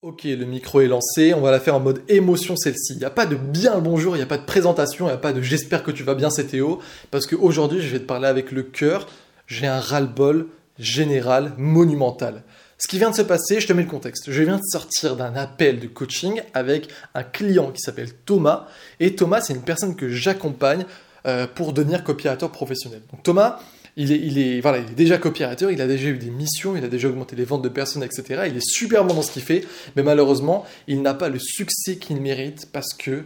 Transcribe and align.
Ok, 0.00 0.22
le 0.26 0.44
micro 0.44 0.80
est 0.80 0.86
lancé, 0.86 1.34
on 1.34 1.40
va 1.40 1.50
la 1.50 1.58
faire 1.58 1.74
en 1.74 1.80
mode 1.80 2.02
émotion 2.06 2.54
celle-ci. 2.56 2.92
Il 2.92 2.98
n'y 2.98 3.04
a 3.04 3.10
pas 3.10 3.26
de 3.26 3.34
bien 3.34 3.74
le 3.74 3.80
bonjour, 3.80 4.14
il 4.14 4.20
n'y 4.20 4.22
a 4.22 4.26
pas 4.26 4.38
de 4.38 4.44
présentation, 4.44 5.06
il 5.06 5.08
n'y 5.08 5.14
a 5.14 5.18
pas 5.18 5.32
de 5.32 5.42
j'espère 5.42 5.82
que 5.82 5.90
tu 5.90 6.04
vas 6.04 6.14
bien, 6.14 6.30
c'est 6.30 6.44
Théo, 6.44 6.78
parce 7.10 7.26
qu'aujourd'hui 7.26 7.80
je 7.80 7.88
vais 7.88 7.98
te 7.98 8.04
parler 8.04 8.28
avec 8.28 8.52
le 8.52 8.62
cœur, 8.62 9.08
j'ai 9.48 9.66
un 9.66 9.80
ras-le-bol 9.80 10.46
général, 10.78 11.52
monumental. 11.58 12.44
Ce 12.78 12.86
qui 12.86 12.98
vient 12.98 13.10
de 13.10 13.16
se 13.16 13.22
passer, 13.22 13.58
je 13.58 13.66
te 13.66 13.72
mets 13.72 13.82
le 13.82 13.88
contexte. 13.88 14.30
Je 14.30 14.40
viens 14.44 14.58
de 14.58 14.62
sortir 14.70 15.16
d'un 15.16 15.34
appel 15.34 15.80
de 15.80 15.88
coaching 15.88 16.42
avec 16.54 16.88
un 17.16 17.24
client 17.24 17.72
qui 17.72 17.80
s'appelle 17.80 18.12
Thomas, 18.24 18.66
et 19.00 19.16
Thomas 19.16 19.40
c'est 19.40 19.54
une 19.54 19.62
personne 19.62 19.96
que 19.96 20.08
j'accompagne 20.08 20.86
euh, 21.26 21.48
pour 21.52 21.72
devenir 21.72 22.04
copiateur 22.04 22.52
professionnel. 22.52 23.02
Donc 23.10 23.24
Thomas, 23.24 23.58
il 23.98 24.12
est, 24.12 24.18
il 24.18 24.38
est, 24.38 24.60
voilà, 24.60 24.78
il 24.78 24.84
est 24.92 24.94
déjà 24.94 25.18
copywriter, 25.18 25.66
il 25.72 25.82
a 25.82 25.88
déjà 25.88 26.08
eu 26.08 26.18
des 26.18 26.30
missions, 26.30 26.76
il 26.76 26.84
a 26.84 26.88
déjà 26.88 27.08
augmenté 27.08 27.34
les 27.34 27.44
ventes 27.44 27.62
de 27.62 27.68
personnes, 27.68 28.04
etc. 28.04 28.44
Il 28.46 28.56
est 28.56 28.66
super 28.66 29.04
bon 29.04 29.12
dans 29.12 29.22
ce 29.22 29.32
qu'il 29.32 29.42
fait, 29.42 29.64
mais 29.96 30.04
malheureusement, 30.04 30.64
il 30.86 31.02
n'a 31.02 31.14
pas 31.14 31.28
le 31.28 31.40
succès 31.40 31.96
qu'il 31.96 32.20
mérite 32.20 32.68
parce 32.72 32.94
que 32.94 33.24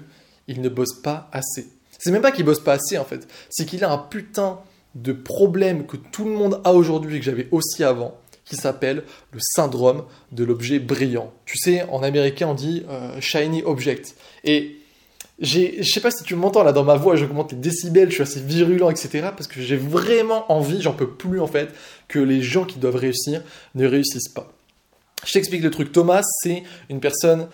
il 0.49 0.63
ne 0.63 0.71
bosse 0.71 0.95
pas 0.95 1.29
assez. 1.31 1.69
C'est 1.99 2.11
même 2.11 2.23
pas 2.23 2.33
qu'il 2.33 2.47
bosse 2.47 2.65
pas 2.65 2.73
assez 2.73 2.97
en 2.97 3.05
fait, 3.05 3.29
c'est 3.51 3.67
qu'il 3.67 3.85
a 3.85 3.93
un 3.93 3.99
putain 3.99 4.61
de 4.95 5.13
problème 5.13 5.87
que 5.87 5.99
tout 5.99 6.25
le 6.25 6.33
monde 6.33 6.61
a 6.65 6.73
aujourd'hui 6.73 7.17
et 7.17 7.19
que 7.21 7.25
j'avais 7.25 7.49
aussi 7.51 7.85
avant, 7.85 8.19
qui 8.47 8.57
s'appelle 8.57 9.05
le 9.31 9.39
syndrome 9.41 10.05
de 10.33 10.43
l'objet 10.43 10.79
brillant. 10.79 11.33
Tu 11.45 11.59
sais, 11.59 11.83
en 11.91 12.03
américain 12.03 12.49
on 12.49 12.55
dit 12.55 12.83
euh, 12.89 13.21
shiny 13.21 13.63
object. 13.63 14.17
Et 14.45 14.79
je 15.41 15.83
sais 15.83 16.01
pas 16.01 16.11
si 16.11 16.23
tu 16.25 16.35
m'entends 16.35 16.63
là 16.63 16.73
dans 16.73 16.85
ma 16.85 16.95
voix, 16.95 17.17
je 17.17 17.25
commente 17.25 17.53
les 17.53 17.59
décibels, 17.59 18.11
je 18.11 18.15
suis 18.15 18.23
assez 18.23 18.41
virulent, 18.41 18.91
etc. 18.91 19.29
Parce 19.37 19.49
que 19.49 19.61
j'ai 19.61 19.77
vraiment 19.77 20.51
envie, 20.53 20.81
j'en 20.81 20.93
peux 20.93 21.09
plus 21.09 21.41
en 21.41 21.47
fait, 21.47 21.71
que 22.09 22.19
les 22.19 22.43
gens 22.43 22.65
qui 22.65 22.79
doivent 22.79 22.97
réussir 22.97 23.43
ne 23.75 23.87
réussissent 23.87 24.29
pas. 24.29 24.53
Je 25.25 25.33
t'explique 25.33 25.63
le 25.63 25.71
truc. 25.71 25.93
Thomas, 25.93 26.23
c'est 26.43 26.63
une 26.91 27.01
personne 27.01 27.49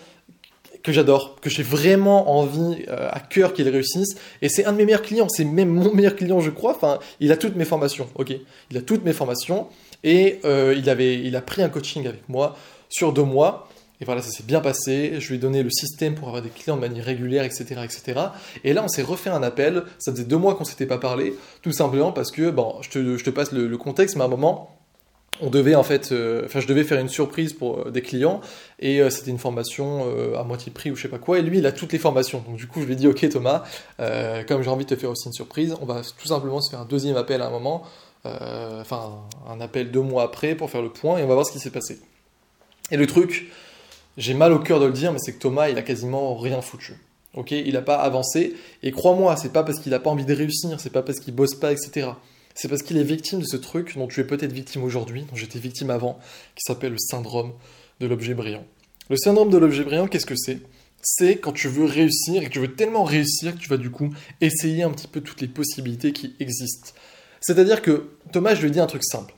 que 0.83 0.91
j'adore, 0.91 1.39
que 1.41 1.49
j'ai 1.49 1.63
vraiment 1.63 2.37
envie 2.37 2.85
euh, 2.87 3.09
à 3.11 3.19
cœur 3.19 3.53
qu'il 3.53 3.67
réussisse. 3.67 4.15
Et 4.41 4.49
c'est 4.49 4.65
un 4.65 4.71
de 4.71 4.77
mes 4.77 4.85
meilleurs 4.85 5.01
clients, 5.01 5.27
c'est 5.29 5.43
même 5.43 5.69
mon 5.69 5.93
meilleur 5.93 6.15
client, 6.15 6.39
je 6.39 6.49
crois. 6.49 6.75
Enfin, 6.75 6.99
il 7.19 7.31
a 7.31 7.37
toutes 7.37 7.55
mes 7.55 7.65
formations, 7.65 8.07
ok 8.15 8.33
Il 8.71 8.77
a 8.77 8.81
toutes 8.81 9.03
mes 9.03 9.13
formations. 9.13 9.67
Et 10.03 10.39
euh, 10.45 10.73
il, 10.77 10.89
avait, 10.89 11.19
il 11.19 11.35
a 11.35 11.41
pris 11.41 11.61
un 11.61 11.69
coaching 11.69 12.07
avec 12.07 12.27
moi 12.29 12.55
sur 12.87 13.11
deux 13.13 13.23
mois. 13.23 13.68
Et 14.01 14.05
voilà, 14.05 14.21
ça 14.21 14.31
s'est 14.31 14.43
bien 14.43 14.61
passé. 14.61 15.15
Je 15.19 15.27
lui 15.29 15.35
ai 15.35 15.39
donné 15.39 15.61
le 15.61 15.69
système 15.69 16.15
pour 16.15 16.29
avoir 16.29 16.41
des 16.41 16.49
clients 16.49 16.75
de 16.75 16.81
manière 16.81 17.03
régulière, 17.03 17.43
etc. 17.43 17.81
etc. 17.83 18.19
Et 18.63 18.73
là, 18.73 18.83
on 18.83 18.87
s'est 18.87 19.01
refait 19.01 19.29
un 19.29 19.43
appel. 19.43 19.83
Ça 19.97 20.11
faisait 20.11 20.23
deux 20.23 20.37
mois 20.37 20.55
qu'on 20.55 20.63
ne 20.63 20.69
s'était 20.69 20.85
pas 20.85 20.97
parlé, 20.97 21.35
tout 21.61 21.73
simplement 21.73 22.11
parce 22.11 22.31
que, 22.31 22.49
bon, 22.49 22.75
je 22.81 22.89
te, 22.89 23.17
je 23.17 23.23
te 23.23 23.29
passe 23.29 23.51
le, 23.51 23.77
contexte, 23.77 24.15
mais 24.15 24.21
à 24.21 24.25
un 24.25 24.29
moment, 24.29 24.77
on 25.41 25.49
devait 25.49 25.75
en 25.75 25.83
fait, 25.83 26.11
euh, 26.11 26.43
enfin, 26.45 26.59
je 26.59 26.67
devais 26.67 26.83
faire 26.83 26.99
une 26.99 27.07
surprise 27.09 27.53
pour 27.53 27.79
euh, 27.79 27.91
des 27.91 28.01
clients 28.01 28.41
et 28.79 29.01
euh, 29.01 29.09
c'était 29.09 29.31
une 29.31 29.37
formation 29.37 30.05
à 30.37 30.43
moitié 30.43 30.71
prix 30.71 30.91
ou 30.91 30.95
je 30.95 31.01
sais 31.01 31.07
pas 31.07 31.17
quoi. 31.17 31.39
Et 31.39 31.41
lui, 31.41 31.59
il 31.59 31.65
a 31.65 31.71
toutes 31.71 31.91
les 31.91 31.99
formations. 31.99 32.43
Donc 32.47 32.55
du 32.55 32.67
coup, 32.67 32.81
je 32.81 32.85
lui 32.85 32.93
ai 32.93 32.95
dit, 32.95 33.07
ok 33.07 33.27
Thomas, 33.29 33.63
comme 34.47 34.61
j'ai 34.61 34.69
envie 34.69 34.85
de 34.85 34.95
te 34.95 34.99
faire 34.99 35.09
aussi 35.09 35.27
une 35.27 35.33
surprise, 35.33 35.75
on 35.81 35.85
va 35.85 36.01
tout 36.17 36.27
simplement 36.27 36.61
se 36.61 36.69
faire 36.69 36.79
un 36.79 36.85
deuxième 36.85 37.17
appel 37.17 37.41
à 37.41 37.47
un 37.47 37.51
moment, 37.51 37.83
enfin 38.25 39.11
un 39.49 39.59
appel 39.61 39.91
deux 39.91 40.01
mois 40.01 40.23
après 40.23 40.55
pour 40.55 40.69
faire 40.69 40.81
le 40.81 40.89
point 40.89 41.17
et 41.17 41.23
on 41.23 41.27
va 41.27 41.33
voir 41.33 41.45
ce 41.45 41.51
qui 41.51 41.59
s'est 41.59 41.69
passé. 41.69 41.99
Et 42.91 42.97
le 42.97 43.07
truc, 43.07 43.51
j'ai 44.19 44.33
mal 44.33 44.51
au 44.51 44.59
cœur 44.59 44.81
de 44.81 44.85
le 44.85 44.91
dire, 44.91 45.13
mais 45.13 45.17
c'est 45.19 45.33
que 45.33 45.39
Thomas, 45.39 45.69
il 45.69 45.77
a 45.77 45.81
quasiment 45.81 46.35
rien 46.35 46.61
foutu. 46.61 46.93
Ok, 47.35 47.51
il 47.51 47.73
n'a 47.73 47.81
pas 47.81 47.95
avancé. 47.95 48.53
Et 48.83 48.91
crois-moi, 48.91 49.37
c'est 49.37 49.53
pas 49.53 49.63
parce 49.63 49.79
qu'il 49.79 49.91
n'a 49.91 49.99
pas 49.99 50.09
envie 50.09 50.25
de 50.25 50.33
réussir, 50.33 50.79
c'est 50.79 50.91
pas 50.91 51.03
parce 51.03 51.21
qu'il 51.21 51.33
bosse 51.33 51.55
pas, 51.55 51.71
etc. 51.71 52.09
C'est 52.53 52.67
parce 52.67 52.83
qu'il 52.83 52.97
est 52.97 53.03
victime 53.03 53.39
de 53.39 53.45
ce 53.45 53.55
truc 53.55 53.97
dont 53.97 54.07
tu 54.07 54.19
es 54.19 54.25
peut-être 54.25 54.51
victime 54.51 54.83
aujourd'hui, 54.83 55.23
dont 55.23 55.35
j'étais 55.35 55.57
victime 55.57 55.89
avant, 55.89 56.19
qui 56.55 56.63
s'appelle 56.65 56.91
le 56.91 56.97
syndrome 56.97 57.53
de 58.01 58.07
l'objet 58.07 58.33
brillant. 58.33 58.65
Le 59.09 59.15
syndrome 59.15 59.49
de 59.49 59.57
l'objet 59.57 59.85
brillant, 59.85 60.07
qu'est-ce 60.07 60.25
que 60.25 60.35
c'est? 60.35 60.59
C'est 61.01 61.37
quand 61.37 61.53
tu 61.53 61.69
veux 61.69 61.85
réussir 61.85 62.41
et 62.41 62.45
que 62.45 62.51
tu 62.51 62.59
veux 62.59 62.75
tellement 62.75 63.05
réussir 63.05 63.53
que 63.55 63.59
tu 63.59 63.69
vas 63.69 63.77
du 63.77 63.89
coup 63.89 64.13
essayer 64.41 64.83
un 64.83 64.91
petit 64.91 65.07
peu 65.07 65.21
toutes 65.21 65.39
les 65.39 65.47
possibilités 65.47 66.11
qui 66.11 66.35
existent. 66.41 66.91
C'est-à-dire 67.39 67.81
que 67.81 68.09
Thomas, 68.33 68.53
je 68.53 68.61
lui 68.61 68.67
ai 68.67 68.71
dit 68.71 68.81
un 68.81 68.87
truc 68.87 69.05
simple. 69.05 69.33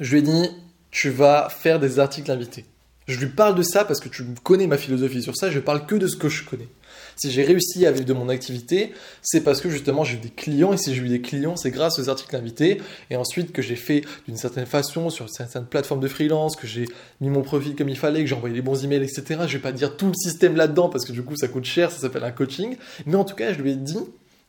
Je 0.00 0.10
lui 0.10 0.18
ai 0.18 0.22
dit, 0.22 0.50
tu 0.90 1.10
vas 1.10 1.48
faire 1.50 1.78
des 1.78 2.00
articles 2.00 2.32
invités. 2.32 2.64
Je 3.06 3.18
lui 3.18 3.26
parle 3.26 3.54
de 3.54 3.62
ça 3.62 3.84
parce 3.84 4.00
que 4.00 4.08
tu 4.08 4.24
connais 4.42 4.66
ma 4.66 4.78
philosophie 4.78 5.22
sur 5.22 5.36
ça, 5.36 5.50
je 5.50 5.60
parle 5.60 5.86
que 5.86 5.94
de 5.94 6.08
ce 6.08 6.16
que 6.16 6.28
je 6.28 6.44
connais. 6.44 6.68
Si 7.14 7.30
j'ai 7.30 7.44
réussi 7.44 7.86
à 7.86 7.92
vivre 7.92 8.04
de 8.04 8.12
mon 8.12 8.28
activité, 8.28 8.92
c'est 9.22 9.42
parce 9.42 9.60
que 9.60 9.70
justement 9.70 10.04
j'ai 10.04 10.16
eu 10.16 10.20
des 10.20 10.28
clients, 10.30 10.72
et 10.72 10.76
si 10.76 10.94
j'ai 10.94 11.00
eu 11.00 11.08
des 11.08 11.20
clients, 11.20 11.56
c'est 11.56 11.70
grâce 11.70 11.98
aux 11.98 12.08
articles 12.08 12.34
invités, 12.34 12.82
et 13.10 13.16
ensuite 13.16 13.52
que 13.52 13.62
j'ai 13.62 13.76
fait 13.76 14.02
d'une 14.26 14.36
certaine 14.36 14.66
façon 14.66 15.08
sur 15.08 15.30
certaines 15.30 15.66
plateformes 15.66 16.00
de 16.00 16.08
freelance, 16.08 16.56
que 16.56 16.66
j'ai 16.66 16.86
mis 17.20 17.30
mon 17.30 17.42
profil 17.42 17.74
comme 17.76 17.88
il 17.88 17.96
fallait, 17.96 18.20
que 18.20 18.26
j'ai 18.26 18.34
envoyé 18.34 18.54
les 18.54 18.60
bons 18.60 18.84
emails, 18.84 19.02
etc. 19.02 19.40
Je 19.46 19.52
vais 19.54 19.62
pas 19.62 19.72
dire 19.72 19.96
tout 19.96 20.08
le 20.08 20.14
système 20.14 20.56
là-dedans 20.56 20.88
parce 20.88 21.06
que 21.06 21.12
du 21.12 21.22
coup 21.22 21.36
ça 21.36 21.48
coûte 21.48 21.64
cher, 21.64 21.90
ça 21.90 22.00
s'appelle 22.00 22.24
un 22.24 22.32
coaching, 22.32 22.76
mais 23.06 23.14
en 23.14 23.24
tout 23.24 23.36
cas 23.36 23.52
je 23.52 23.62
lui 23.62 23.70
ai 23.70 23.76
dit 23.76 23.98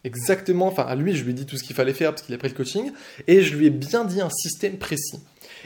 exactement, 0.04 0.68
enfin 0.68 0.84
à 0.84 0.96
lui 0.96 1.16
je 1.16 1.24
lui 1.24 1.32
ai 1.32 1.36
dit 1.36 1.46
tout 1.46 1.58
ce 1.58 1.64
qu'il 1.64 1.76
fallait 1.76 1.94
faire 1.94 2.12
parce 2.12 2.24
qu'il 2.24 2.36
a 2.36 2.38
pris 2.38 2.50
le 2.50 2.56
coaching, 2.56 2.92
et 3.28 3.44
je 3.44 3.56
lui 3.56 3.68
ai 3.68 3.70
bien 3.70 4.04
dit 4.04 4.20
un 4.20 4.30
système 4.30 4.78
précis. 4.78 5.20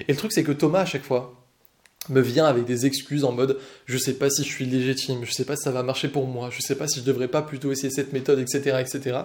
Et 0.07 0.11
le 0.11 0.17
truc 0.17 0.31
c'est 0.33 0.43
que 0.43 0.51
Thomas 0.51 0.81
à 0.81 0.85
chaque 0.85 1.03
fois, 1.03 1.40
me 2.09 2.21
vient 2.21 2.45
avec 2.45 2.65
des 2.65 2.85
excuses 2.85 3.23
en 3.23 3.31
mode 3.31 3.59
je 3.85 3.97
sais 3.97 4.13
pas 4.13 4.29
si 4.29 4.43
je 4.43 4.49
suis 4.49 4.65
légitime, 4.65 5.19
je 5.23 5.31
sais 5.31 5.45
pas 5.45 5.55
si 5.55 5.63
ça 5.63 5.71
va 5.71 5.83
marcher 5.83 6.07
pour 6.07 6.27
moi, 6.27 6.49
je 6.51 6.61
sais 6.61 6.75
pas 6.75 6.87
si 6.87 6.99
je 6.99 7.05
devrais 7.05 7.27
pas 7.27 7.41
plutôt 7.41 7.71
essayer 7.71 7.91
cette 7.91 8.13
méthode, 8.13 8.39
etc. 8.39 8.77
etc. 8.79 9.19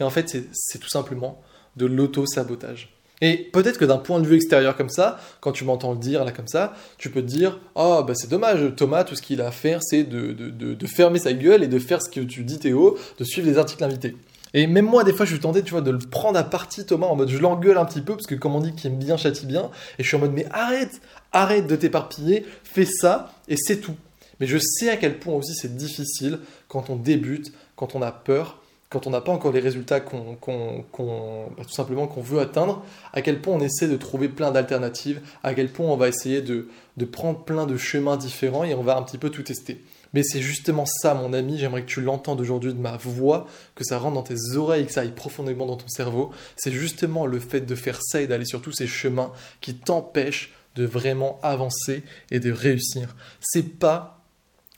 Et 0.00 0.02
en 0.02 0.10
fait, 0.10 0.36
c'est 0.52 0.78
tout 0.78 0.88
simplement 0.88 1.40
de 1.76 1.86
l'auto-sabotage. 1.86 2.92
Et 3.22 3.36
peut-être 3.36 3.78
que 3.78 3.84
d'un 3.84 3.96
point 3.96 4.20
de 4.20 4.26
vue 4.26 4.36
extérieur 4.36 4.76
comme 4.76 4.90
ça, 4.90 5.18
quand 5.40 5.52
tu 5.52 5.64
m'entends 5.64 5.92
le 5.92 5.98
dire 5.98 6.24
là 6.24 6.32
comme 6.32 6.48
ça, 6.48 6.74
tu 6.98 7.10
peux 7.10 7.22
te 7.22 7.26
dire 7.26 7.60
Oh, 7.74 8.04
bah 8.06 8.14
c'est 8.14 8.28
dommage, 8.28 8.74
Thomas, 8.76 9.04
tout 9.04 9.14
ce 9.14 9.22
qu'il 9.22 9.40
a 9.40 9.46
à 9.46 9.50
faire, 9.52 9.80
c'est 9.82 10.04
de, 10.04 10.32
de, 10.32 10.74
de, 10.74 10.86
fermer 10.86 11.18
sa 11.18 11.32
gueule 11.32 11.62
et 11.62 11.68
de 11.68 11.78
faire 11.78 12.02
ce 12.02 12.10
que 12.10 12.20
tu 12.20 12.42
dis, 12.42 12.58
Théo, 12.58 12.98
de 13.18 13.24
suivre 13.24 13.48
les 13.48 13.56
articles 13.56 13.82
invités. 13.82 14.16
Et 14.54 14.66
même 14.66 14.86
moi, 14.86 15.04
des 15.04 15.12
fois, 15.12 15.26
je 15.26 15.32
suis 15.32 15.40
tenté, 15.40 15.62
tu 15.62 15.72
vois, 15.72 15.80
de 15.80 15.90
le 15.90 15.98
prendre 15.98 16.38
à 16.38 16.44
partie, 16.44 16.86
Thomas, 16.86 17.06
en 17.06 17.16
mode 17.16 17.28
je 17.28 17.38
l'engueule 17.38 17.78
un 17.78 17.84
petit 17.84 18.00
peu, 18.00 18.14
parce 18.14 18.26
que 18.26 18.34
comme 18.34 18.54
on 18.54 18.60
dit 18.60 18.74
qu'il 18.74 18.90
aime 18.90 18.98
bien, 18.98 19.16
châtie 19.16 19.46
bien, 19.46 19.70
et 19.98 20.02
je 20.02 20.08
suis 20.08 20.16
en 20.16 20.20
mode 20.20 20.32
mais 20.32 20.46
arrête, 20.50 21.00
arrête 21.32 21.66
de 21.66 21.76
t'éparpiller, 21.76 22.46
fais 22.64 22.86
ça, 22.86 23.34
et 23.48 23.56
c'est 23.56 23.78
tout. 23.78 23.96
Mais 24.40 24.46
je 24.46 24.58
sais 24.58 24.90
à 24.90 24.96
quel 24.96 25.18
point 25.18 25.34
aussi 25.34 25.54
c'est 25.54 25.76
difficile 25.76 26.38
quand 26.68 26.90
on 26.90 26.96
débute, 26.96 27.52
quand 27.74 27.94
on 27.94 28.02
a 28.02 28.12
peur, 28.12 28.60
quand 28.88 29.06
on 29.06 29.10
n'a 29.10 29.20
pas 29.20 29.32
encore 29.32 29.52
les 29.52 29.60
résultats 29.60 30.00
qu'on, 30.00 30.36
bah, 30.36 31.64
tout 31.64 31.72
simplement 31.74 32.06
qu'on 32.06 32.20
veut 32.20 32.40
atteindre, 32.40 32.84
à 33.12 33.22
quel 33.22 33.40
point 33.40 33.54
on 33.54 33.60
essaie 33.60 33.88
de 33.88 33.96
trouver 33.96 34.28
plein 34.28 34.52
d'alternatives, 34.52 35.20
à 35.42 35.54
quel 35.54 35.70
point 35.70 35.86
on 35.86 35.96
va 35.96 36.08
essayer 36.08 36.40
de, 36.40 36.68
de 36.96 37.04
prendre 37.04 37.44
plein 37.44 37.66
de 37.66 37.76
chemins 37.76 38.16
différents 38.16 38.64
et 38.64 38.74
on 38.74 38.82
va 38.82 38.96
un 38.96 39.02
petit 39.02 39.18
peu 39.18 39.30
tout 39.30 39.42
tester. 39.42 39.82
Mais 40.14 40.22
c'est 40.22 40.40
justement 40.40 40.86
ça, 40.86 41.14
mon 41.14 41.32
ami, 41.32 41.58
j'aimerais 41.58 41.82
que 41.82 41.88
tu 41.88 42.00
l'entendes 42.00 42.40
aujourd'hui 42.40 42.72
de 42.72 42.78
ma 42.78 42.96
voix, 42.96 43.46
que 43.74 43.84
ça 43.84 43.98
rentre 43.98 44.14
dans 44.14 44.22
tes 44.22 44.56
oreilles, 44.56 44.86
que 44.86 44.92
ça 44.92 45.00
aille 45.00 45.14
profondément 45.14 45.66
dans 45.66 45.76
ton 45.76 45.88
cerveau. 45.88 46.30
C'est 46.56 46.72
justement 46.72 47.26
le 47.26 47.40
fait 47.40 47.62
de 47.62 47.74
faire 47.74 47.98
ça 48.00 48.22
et 48.22 48.26
d'aller 48.26 48.44
sur 48.44 48.62
tous 48.62 48.72
ces 48.72 48.86
chemins 48.86 49.32
qui 49.60 49.74
t'empêchent 49.74 50.54
de 50.76 50.84
vraiment 50.84 51.38
avancer 51.42 52.02
et 52.30 52.38
de 52.38 52.52
réussir. 52.52 53.16
C'est 53.40 53.78
pas 53.78 54.15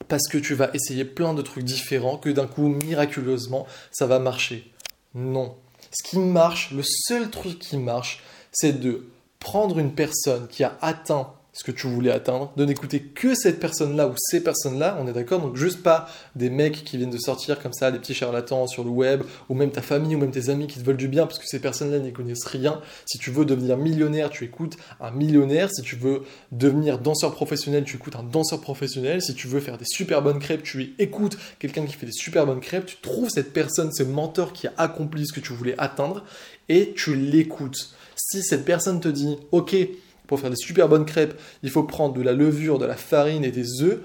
parce 0.07 0.29
que 0.29 0.39
tu 0.39 0.55
vas 0.55 0.71
essayer 0.75 1.05
plein 1.05 1.35
de 1.35 1.43
trucs 1.43 1.65
différents 1.65 2.17
que 2.17 2.31
d'un 2.31 2.47
coup, 2.47 2.69
miraculeusement, 2.69 3.67
ça 3.91 4.07
va 4.07 4.19
marcher. 4.19 4.73
Non. 5.15 5.57
Ce 5.91 6.09
qui 6.09 6.19
marche, 6.19 6.71
le 6.73 6.83
seul 6.85 7.31
truc 7.31 7.59
qui 7.59 7.77
marche, 7.77 8.23
c'est 8.53 8.81
de 8.81 9.09
prendre 9.41 9.79
une 9.79 9.95
personne 9.95 10.49
qui 10.49 10.65
a 10.65 10.77
atteint 10.81 11.33
ce 11.59 11.65
que 11.65 11.73
tu 11.73 11.89
voulais 11.89 12.13
atteindre, 12.13 12.53
de 12.57 12.65
n'écouter 12.65 13.01
que 13.01 13.35
cette 13.35 13.59
personne-là 13.59 14.07
ou 14.07 14.13
ces 14.17 14.41
personnes-là, 14.41 14.97
on 15.01 15.09
est 15.09 15.13
d'accord 15.13 15.41
Donc 15.41 15.57
juste 15.57 15.83
pas 15.83 16.09
des 16.37 16.51
mecs 16.51 16.85
qui 16.85 16.97
viennent 16.97 17.11
de 17.11 17.19
sortir 17.19 17.61
comme 17.61 17.73
ça, 17.73 17.91
des 17.91 17.99
petits 17.99 18.15
charlatans 18.15 18.69
sur 18.69 18.85
le 18.85 18.91
web, 18.91 19.25
ou 19.49 19.55
même 19.55 19.73
ta 19.73 19.83
famille 19.83 20.15
ou 20.15 20.21
même 20.21 20.31
tes 20.31 20.51
amis 20.51 20.69
qui 20.69 20.79
te 20.79 20.85
veulent 20.85 20.97
du 20.97 21.09
bien, 21.09 21.27
parce 21.27 21.41
que 21.41 21.47
ces 21.47 21.59
personnes-là 21.59 21.99
n'y 21.99 22.13
connaissent 22.13 22.45
rien. 22.45 22.81
Si 23.07 23.19
tu 23.19 23.33
veux 23.33 23.45
devenir 23.45 23.77
millionnaire, 23.77 24.31
tu 24.31 24.45
écoutes 24.45 24.77
un 25.01 25.11
millionnaire. 25.11 25.69
Si 25.69 25.83
tu 25.83 25.97
veux 25.97 26.23
devenir 26.53 27.01
danseur 27.01 27.33
professionnel, 27.33 27.83
tu 27.83 27.97
écoutes 27.97 28.15
un 28.15 28.23
danseur 28.23 28.61
professionnel. 28.61 29.21
Si 29.21 29.35
tu 29.35 29.49
veux 29.49 29.59
faire 29.59 29.79
des 29.79 29.85
super 29.85 30.23
bonnes 30.23 30.39
crêpes, 30.39 30.63
tu 30.63 30.95
écoutes 31.01 31.39
quelqu'un 31.59 31.87
qui 31.87 31.95
fait 31.95 32.07
des 32.07 32.13
super 32.13 32.47
bonnes 32.47 32.61
crêpes. 32.61 32.87
Tu 32.87 32.99
trouves 33.03 33.31
cette 33.31 33.53
personne, 33.53 33.91
ce 33.93 34.05
mentor 34.05 34.53
qui 34.53 34.69
a 34.69 34.75
accompli 34.79 35.27
ce 35.27 35.33
que 35.33 35.41
tu 35.41 35.53
voulais 35.55 35.75
atteindre, 35.77 36.23
et 36.69 36.93
tu 36.95 37.17
l'écoutes. 37.17 37.95
Si 38.15 38.45
cette 38.45 38.65
personne 38.65 39.01
te 39.01 39.09
dit, 39.09 39.39
ok, 39.51 39.75
pour 40.29 40.39
faire 40.39 40.51
des 40.51 40.57
super 40.57 40.89
bonnes 40.89 41.07
crêpes, 41.07 41.37
il 41.65 41.71
faut 41.71 41.83
prendre 41.83 42.15
de 42.15 42.23
la 42.23 42.33
levure, 42.33 42.79
de 42.79 42.87
la 42.87 42.95
farine 42.95 43.45
et 43.45 43.51
des 43.51 43.83
œufs. 43.83 43.99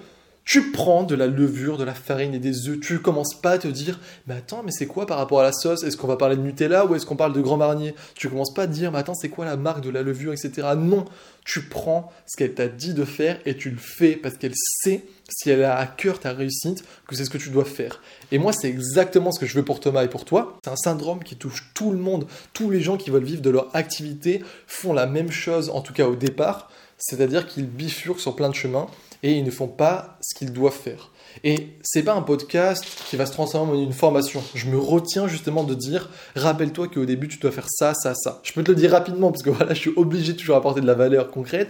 Tu 0.46 0.72
prends 0.72 1.04
de 1.04 1.16
la 1.16 1.28
levure, 1.28 1.78
de 1.78 1.86
la 1.86 1.94
farine 1.94 2.34
et 2.34 2.40
des 2.40 2.68
œufs. 2.68 2.78
Tu 2.82 3.00
commences 3.00 3.40
pas 3.40 3.52
à 3.52 3.58
te 3.58 3.68
dire, 3.70 4.00
mais 4.28 4.36
attends, 4.36 4.62
mais 4.62 4.72
c'est 4.72 4.88
quoi 4.88 5.06
par 5.06 5.18
rapport 5.18 5.40
à 5.40 5.44
la 5.44 5.54
sauce? 5.54 5.84
Est-ce 5.84 5.96
qu'on 5.96 6.08
va 6.08 6.18
parler 6.18 6.36
de 6.36 6.42
Nutella 6.42 6.86
ou 6.86 6.96
est-ce 6.96 7.06
qu'on 7.06 7.16
parle 7.16 7.32
de 7.32 7.40
Grand 7.40 7.56
Marnier? 7.56 7.96
Tu 8.16 8.28
commences 8.28 8.54
pas 8.54 8.64
à 8.64 8.68
dire, 8.68 8.92
mais 8.92 8.98
attends, 8.98 9.14
c'est 9.14 9.30
quoi 9.30 9.46
la 9.46 9.56
marque 9.56 9.82
de 9.82 9.90
la 9.90 10.02
levure, 10.02 10.34
etc. 10.34 10.68
Non, 10.78 11.06
tu 11.46 11.62
prends 11.62 12.12
ce 12.28 12.36
qu'elle 12.36 12.54
t'a 12.54 12.68
dit 12.68 12.94
de 12.94 13.06
faire 13.06 13.40
et 13.46 13.56
tu 13.56 13.70
le 13.70 13.78
fais 13.78 14.18
parce 14.18 14.36
qu'elle 14.36 14.54
sait, 14.56 15.06
si 15.30 15.50
elle 15.50 15.64
a 15.64 15.78
à 15.78 15.86
cœur 15.86 16.20
ta 16.20 16.34
réussite, 16.34 16.84
que 17.08 17.16
c'est 17.16 17.24
ce 17.24 17.30
que 17.30 17.38
tu 17.38 17.50
dois 17.50 17.66
faire. 17.66 18.02
Et 18.34 18.38
moi, 18.38 18.52
c'est 18.52 18.68
exactement 18.68 19.32
ce 19.32 19.40
que 19.40 19.46
je 19.46 19.56
veux 19.56 19.64
pour 19.64 19.80
Thomas 19.80 20.04
et 20.04 20.10
pour 20.10 20.26
toi. 20.26 20.58
C'est 20.66 20.72
un 20.72 20.76
syndrome 20.76 21.24
qui 21.24 21.38
touche 21.38 21.72
tout 21.74 21.92
le 21.92 21.98
monde. 21.98 22.28
Tous 22.52 22.70
les 22.70 22.82
gens 22.82 22.98
qui 22.98 23.12
veulent 23.12 23.24
vivre 23.24 23.42
de 23.42 23.50
leur 23.50 23.74
activité 23.74 24.44
font 24.68 24.92
la 24.92 25.06
même 25.06 25.32
chose, 25.32 25.70
en 25.70 25.80
tout 25.80 25.94
cas 25.94 26.06
au 26.06 26.16
départ. 26.16 26.70
C'est-à-dire 26.98 27.48
qu'ils 27.48 27.68
bifurquent 27.68 28.20
sur 28.20 28.36
plein 28.36 28.50
de 28.50 28.56
chemins 28.56 28.88
et 29.24 29.34
ils 29.34 29.44
ne 29.44 29.52
font 29.52 29.68
pas 29.68 30.20
ce 30.22 30.36
qu'ils 30.38 30.54
doivent 30.54 30.74
faire. 30.74 31.12
Et 31.44 31.70
c'est 31.82 32.04
pas 32.04 32.14
un 32.14 32.22
podcast 32.22 32.86
qui 33.10 33.16
va 33.16 33.26
se 33.26 33.32
transformer 33.32 33.72
en 33.72 33.82
une 33.82 33.94
formation. 33.94 34.44
Je 34.54 34.68
me 34.68 34.78
retiens 34.78 35.28
justement 35.28 35.64
de 35.64 35.74
dire, 35.74 36.10
rappelle-toi 36.36 36.90
qu'au 36.90 37.06
début 37.06 37.28
tu 37.28 37.40
dois 37.40 37.52
faire 37.52 37.68
ça, 37.70 37.94
ça, 37.94 38.14
ça. 38.14 38.42
Je 38.44 38.54
peux 38.54 38.64
te 38.64 38.72
le 38.72 38.78
dire 38.78 38.92
rapidement 38.92 39.32
parce 39.32 39.42
que 39.42 39.50
voilà, 39.50 39.74
je 39.74 39.80
suis 39.80 39.94
obligé 39.96 40.34
de 40.34 40.38
toujours 40.38 40.58
apporter 40.58 40.82
de 40.82 40.88
la 40.88 40.94
valeur 40.94 41.32
concrète. 41.32 41.70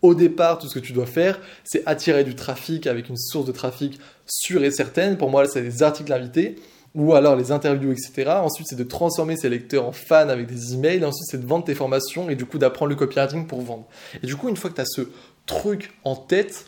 Au 0.00 0.14
départ, 0.14 0.58
tout 0.58 0.68
ce 0.68 0.74
que 0.74 0.84
tu 0.84 0.92
dois 0.92 1.06
faire, 1.06 1.38
c'est 1.62 1.82
attirer 1.86 2.24
du 2.24 2.34
trafic 2.34 2.86
avec 2.86 3.08
une 3.08 3.16
source 3.16 3.46
de 3.46 3.52
trafic 3.52 4.00
sûre 4.26 4.64
et 4.64 4.70
certaine. 4.72 5.16
Pour 5.16 5.30
moi, 5.30 5.46
c'est 5.46 5.62
des 5.62 5.82
articles 5.82 6.12
invités 6.12 6.56
ou 6.94 7.14
alors 7.14 7.36
les 7.36 7.52
interviews, 7.52 7.92
etc. 7.92 8.30
Ensuite, 8.42 8.66
c'est 8.68 8.76
de 8.76 8.84
transformer 8.84 9.36
ces 9.36 9.48
lecteurs 9.48 9.86
en 9.86 9.92
fans 9.92 10.28
avec 10.28 10.46
des 10.46 10.74
emails. 10.74 11.04
Ensuite, 11.04 11.28
c'est 11.30 11.40
de 11.40 11.46
vendre 11.46 11.64
tes 11.64 11.74
formations 11.74 12.28
et 12.30 12.36
du 12.36 12.44
coup 12.44 12.58
d'apprendre 12.58 12.90
le 12.90 12.96
copywriting 12.96 13.46
pour 13.46 13.60
vendre. 13.60 13.86
Et 14.22 14.26
du 14.26 14.36
coup, 14.36 14.48
une 14.48 14.56
fois 14.56 14.70
que 14.70 14.74
tu 14.74 14.80
as 14.80 14.86
ce 14.86 15.02
truc 15.46 15.92
en 16.04 16.16
tête, 16.16 16.66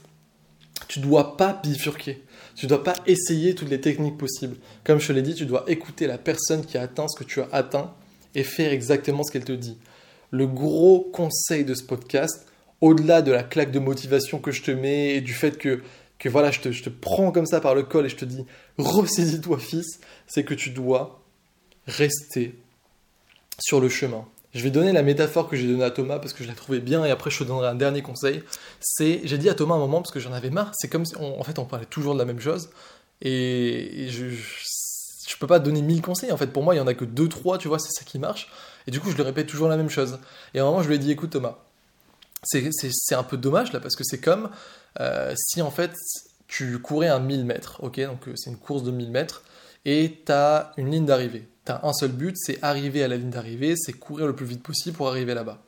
tu 0.88 1.00
dois 1.00 1.36
pas 1.36 1.60
bifurquer. 1.62 2.22
Tu 2.56 2.66
dois 2.66 2.84
pas 2.84 2.94
essayer 3.06 3.54
toutes 3.54 3.70
les 3.70 3.80
techniques 3.80 4.16
possibles. 4.16 4.56
Comme 4.84 5.00
je 5.00 5.08
te 5.08 5.12
l'ai 5.12 5.22
dit, 5.22 5.34
tu 5.34 5.46
dois 5.46 5.64
écouter 5.66 6.06
la 6.06 6.18
personne 6.18 6.64
qui 6.64 6.78
a 6.78 6.82
atteint 6.82 7.08
ce 7.08 7.18
que 7.18 7.24
tu 7.24 7.40
as 7.40 7.48
atteint 7.52 7.92
et 8.34 8.44
faire 8.44 8.72
exactement 8.72 9.22
ce 9.22 9.32
qu'elle 9.32 9.44
te 9.44 9.52
dit. 9.52 9.76
Le 10.30 10.46
gros 10.46 11.00
conseil 11.12 11.64
de 11.64 11.74
ce 11.74 11.82
podcast, 11.82 12.46
au-delà 12.80 13.22
de 13.22 13.32
la 13.32 13.42
claque 13.42 13.70
de 13.70 13.78
motivation 13.78 14.38
que 14.38 14.50
je 14.50 14.62
te 14.62 14.70
mets 14.70 15.14
et 15.14 15.20
du 15.20 15.32
fait 15.32 15.58
que, 15.58 15.82
que 16.18 16.28
voilà, 16.28 16.50
je 16.50 16.60
te, 16.60 16.70
je 16.72 16.82
te 16.82 16.90
prends 16.90 17.32
comme 17.32 17.46
ça 17.46 17.60
par 17.60 17.74
le 17.74 17.82
col 17.82 18.06
et 18.06 18.08
je 18.08 18.16
te 18.16 18.24
dis 18.24 18.44
ressaisis-toi 18.78 19.58
fils, 19.58 20.00
c'est 20.26 20.44
que 20.44 20.54
tu 20.54 20.70
dois 20.70 21.22
rester 21.86 22.54
sur 23.58 23.80
le 23.80 23.88
chemin. 23.88 24.26
Je 24.54 24.62
vais 24.62 24.70
donner 24.70 24.92
la 24.92 25.02
métaphore 25.02 25.48
que 25.48 25.56
j'ai 25.56 25.66
donnée 25.66 25.84
à 25.84 25.90
Thomas 25.90 26.18
parce 26.18 26.32
que 26.32 26.44
je 26.44 26.48
la 26.48 26.54
trouvais 26.54 26.80
bien 26.80 27.04
et 27.04 27.10
après 27.10 27.30
je 27.30 27.38
te 27.38 27.44
donnerai 27.44 27.66
un 27.68 27.74
dernier 27.74 28.02
conseil. 28.02 28.42
C'est, 28.80 29.20
j'ai 29.24 29.36
dit 29.36 29.48
à 29.48 29.54
Thomas 29.54 29.74
un 29.74 29.78
moment 29.78 30.00
parce 30.00 30.12
que 30.12 30.20
j'en 30.20 30.32
avais 30.32 30.50
marre. 30.50 30.70
C'est 30.74 30.88
comme 30.88 31.04
si, 31.04 31.16
en 31.16 31.42
fait, 31.42 31.58
on 31.58 31.64
parlait 31.64 31.86
toujours 31.86 32.14
de 32.14 32.18
la 32.20 32.24
même 32.24 32.40
chose 32.40 32.70
et, 33.20 34.08
je, 34.10 34.28
je, 34.28 35.36
peux 35.40 35.46
pas 35.46 35.58
donner 35.58 35.82
mille 35.82 36.02
conseils. 36.02 36.30
En 36.30 36.36
fait, 36.36 36.46
pour 36.46 36.62
moi, 36.62 36.74
il 36.74 36.78
y 36.78 36.80
en 36.80 36.86
a 36.86 36.94
que 36.94 37.04
deux, 37.04 37.28
trois, 37.28 37.58
tu 37.58 37.66
vois, 37.66 37.78
c'est 37.78 37.92
ça 37.92 38.04
qui 38.04 38.18
marche. 38.18 38.48
Et 38.86 38.90
du 38.90 39.00
coup, 39.00 39.10
je 39.10 39.16
le 39.16 39.24
répète 39.24 39.48
toujours 39.48 39.68
la 39.68 39.76
même 39.76 39.90
chose. 39.90 40.18
Et 40.54 40.60
à 40.60 40.62
un 40.62 40.66
moment, 40.66 40.82
je 40.82 40.88
lui 40.88 40.94
ai 40.94 40.98
dit, 40.98 41.10
écoute 41.10 41.30
Thomas, 41.30 41.58
c'est 42.44 43.14
un 43.14 43.22
peu 43.22 43.36
dommage 43.36 43.72
là 43.72 43.80
parce 43.80 43.96
que 43.96 44.04
c'est 44.04 44.20
comme 44.20 44.50
euh, 45.00 45.34
si 45.36 45.62
en 45.62 45.70
fait 45.70 45.94
tu 46.46 46.78
courais 46.78 47.08
un 47.08 47.18
1000 47.18 47.44
mètres, 47.44 47.82
ok 47.82 48.00
Donc 48.00 48.28
euh, 48.28 48.36
c'est 48.36 48.50
une 48.50 48.58
course 48.58 48.82
de 48.82 48.90
1000 48.90 49.10
mètres 49.10 49.42
et 49.84 50.22
tu 50.24 50.32
as 50.32 50.72
une 50.76 50.90
ligne 50.90 51.06
d'arrivée. 51.06 51.48
Tu 51.64 51.72
as 51.72 51.84
un 51.84 51.92
seul 51.92 52.12
but, 52.12 52.36
c'est 52.36 52.62
arriver 52.62 53.02
à 53.02 53.08
la 53.08 53.16
ligne 53.16 53.30
d'arrivée, 53.30 53.74
c'est 53.76 53.92
courir 53.92 54.26
le 54.26 54.34
plus 54.34 54.46
vite 54.46 54.62
possible 54.62 54.96
pour 54.96 55.08
arriver 55.08 55.34
là-bas. 55.34 55.62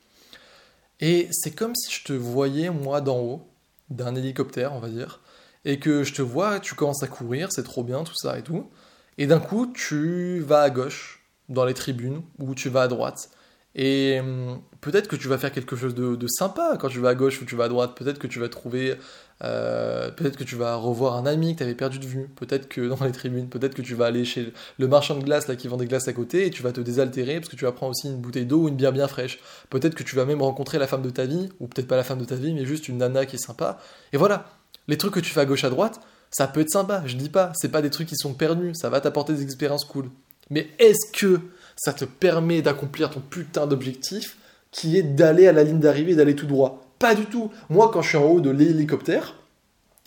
Et 1.00 1.28
c'est 1.30 1.50
comme 1.50 1.74
si 1.74 1.92
je 1.92 2.04
te 2.04 2.12
voyais, 2.12 2.70
moi, 2.70 3.00
d'en 3.00 3.18
haut, 3.18 3.48
d'un 3.90 4.14
hélicoptère, 4.14 4.72
on 4.72 4.78
va 4.78 4.88
dire, 4.88 5.20
et 5.64 5.78
que 5.78 6.04
je 6.04 6.14
te 6.14 6.22
vois, 6.22 6.60
tu 6.60 6.74
commences 6.74 7.02
à 7.02 7.08
courir, 7.08 7.52
c'est 7.52 7.62
trop 7.62 7.82
bien, 7.82 8.04
tout 8.04 8.14
ça 8.14 8.38
et 8.38 8.42
tout, 8.42 8.70
et 9.18 9.26
d'un 9.26 9.40
coup, 9.40 9.72
tu 9.72 10.40
vas 10.40 10.62
à 10.62 10.70
gauche, 10.70 11.24
dans 11.48 11.64
les 11.64 11.74
tribunes, 11.74 12.22
ou 12.38 12.54
tu 12.54 12.68
vas 12.68 12.82
à 12.82 12.88
droite, 12.88 13.30
et 13.76 14.18
hum, 14.20 14.58
peut-être 14.80 15.06
que 15.06 15.16
tu 15.16 15.28
vas 15.28 15.36
faire 15.36 15.52
quelque 15.52 15.76
chose 15.76 15.94
de, 15.94 16.26
sympa 16.28 16.78
quand 16.80 16.88
tu 16.88 16.98
vas 16.98 17.10
à 17.10 17.14
gauche 17.14 17.40
ou 17.42 17.44
tu 17.44 17.56
vas 17.56 17.64
à 17.64 17.68
droite. 17.68 17.94
Peut-être 17.94 18.18
que 18.18 18.26
tu 18.26 18.40
vas 18.40 18.48
trouver, 18.48 18.96
euh, 19.44 20.10
peut-être 20.10 20.38
que 20.38 20.44
tu 20.44 20.56
vas 20.56 20.76
revoir 20.76 21.16
un 21.16 21.26
ami 21.26 21.52
que 21.52 21.58
tu 21.58 21.64
avais 21.64 21.74
perdu 21.74 21.98
de 21.98 22.06
vue. 22.06 22.28
Peut-être 22.36 22.68
que 22.68 22.80
dans 22.88 23.04
les 23.04 23.12
tribunes, 23.12 23.48
peut-être 23.48 23.74
que 23.74 23.82
tu 23.82 23.94
vas 23.94 24.06
aller 24.06 24.24
chez 24.24 24.50
le 24.78 24.88
marchand 24.88 25.14
de 25.14 25.22
glace 25.22 25.46
là 25.46 25.56
qui 25.56 25.68
vend 25.68 25.76
des 25.76 25.86
glaces 25.86 26.08
à 26.08 26.14
côté 26.14 26.46
et 26.46 26.50
tu 26.50 26.62
vas 26.62 26.72
te 26.72 26.80
désaltérer 26.80 27.34
parce 27.34 27.50
que 27.50 27.56
tu 27.56 27.66
vas 27.66 27.72
prendre 27.72 27.90
aussi 27.90 28.08
une 28.08 28.16
bouteille 28.16 28.46
d'eau 28.46 28.62
ou 28.62 28.68
une 28.68 28.76
bière 28.76 28.92
bien 28.92 29.08
fraîche. 29.08 29.40
Peut-être 29.68 29.94
que 29.94 30.02
tu 30.02 30.16
vas 30.16 30.24
même 30.24 30.40
rencontrer 30.40 30.78
la 30.78 30.86
femme 30.86 31.02
de 31.02 31.10
ta 31.10 31.26
vie 31.26 31.50
ou 31.60 31.66
peut-être 31.66 31.86
pas 31.86 31.96
la 31.96 32.04
femme 32.04 32.18
de 32.18 32.24
ta 32.24 32.36
vie, 32.36 32.54
mais 32.54 32.64
juste 32.64 32.88
une 32.88 32.96
nana 32.96 33.26
qui 33.26 33.36
est 33.36 33.44
sympa. 33.44 33.78
Et 34.14 34.16
voilà, 34.16 34.46
les 34.88 34.96
trucs 34.96 35.12
que 35.12 35.20
tu 35.20 35.32
fais 35.32 35.40
à 35.40 35.44
gauche 35.44 35.64
à 35.64 35.70
droite, 35.70 36.00
ça 36.30 36.48
peut 36.48 36.60
être 36.60 36.70
sympa. 36.70 37.02
Je 37.04 37.16
dis 37.16 37.28
pas, 37.28 37.52
c'est 37.56 37.68
pas 37.68 37.82
des 37.82 37.90
trucs 37.90 38.08
qui 38.08 38.16
sont 38.16 38.32
perdus. 38.32 38.74
Ça 38.74 38.88
va 38.88 39.02
t'apporter 39.02 39.34
des 39.34 39.42
expériences 39.42 39.84
cool. 39.84 40.08
Mais 40.48 40.68
est-ce 40.78 41.12
que 41.12 41.40
ça 41.76 41.92
te 41.92 42.04
permet 42.04 42.62
d'accomplir 42.62 43.10
ton 43.10 43.20
putain 43.20 43.66
d'objectif 43.66 44.36
qui 44.70 44.98
est 44.98 45.02
d'aller 45.02 45.46
à 45.46 45.52
la 45.52 45.62
ligne 45.62 45.78
d'arrivée 45.78 46.12
et 46.12 46.16
d'aller 46.16 46.34
tout 46.34 46.46
droit. 46.46 46.82
Pas 46.98 47.14
du 47.14 47.26
tout. 47.26 47.50
Moi, 47.68 47.90
quand 47.92 48.02
je 48.02 48.08
suis 48.08 48.18
en 48.18 48.24
haut 48.24 48.40
de 48.40 48.50
l'hélicoptère, 48.50 49.34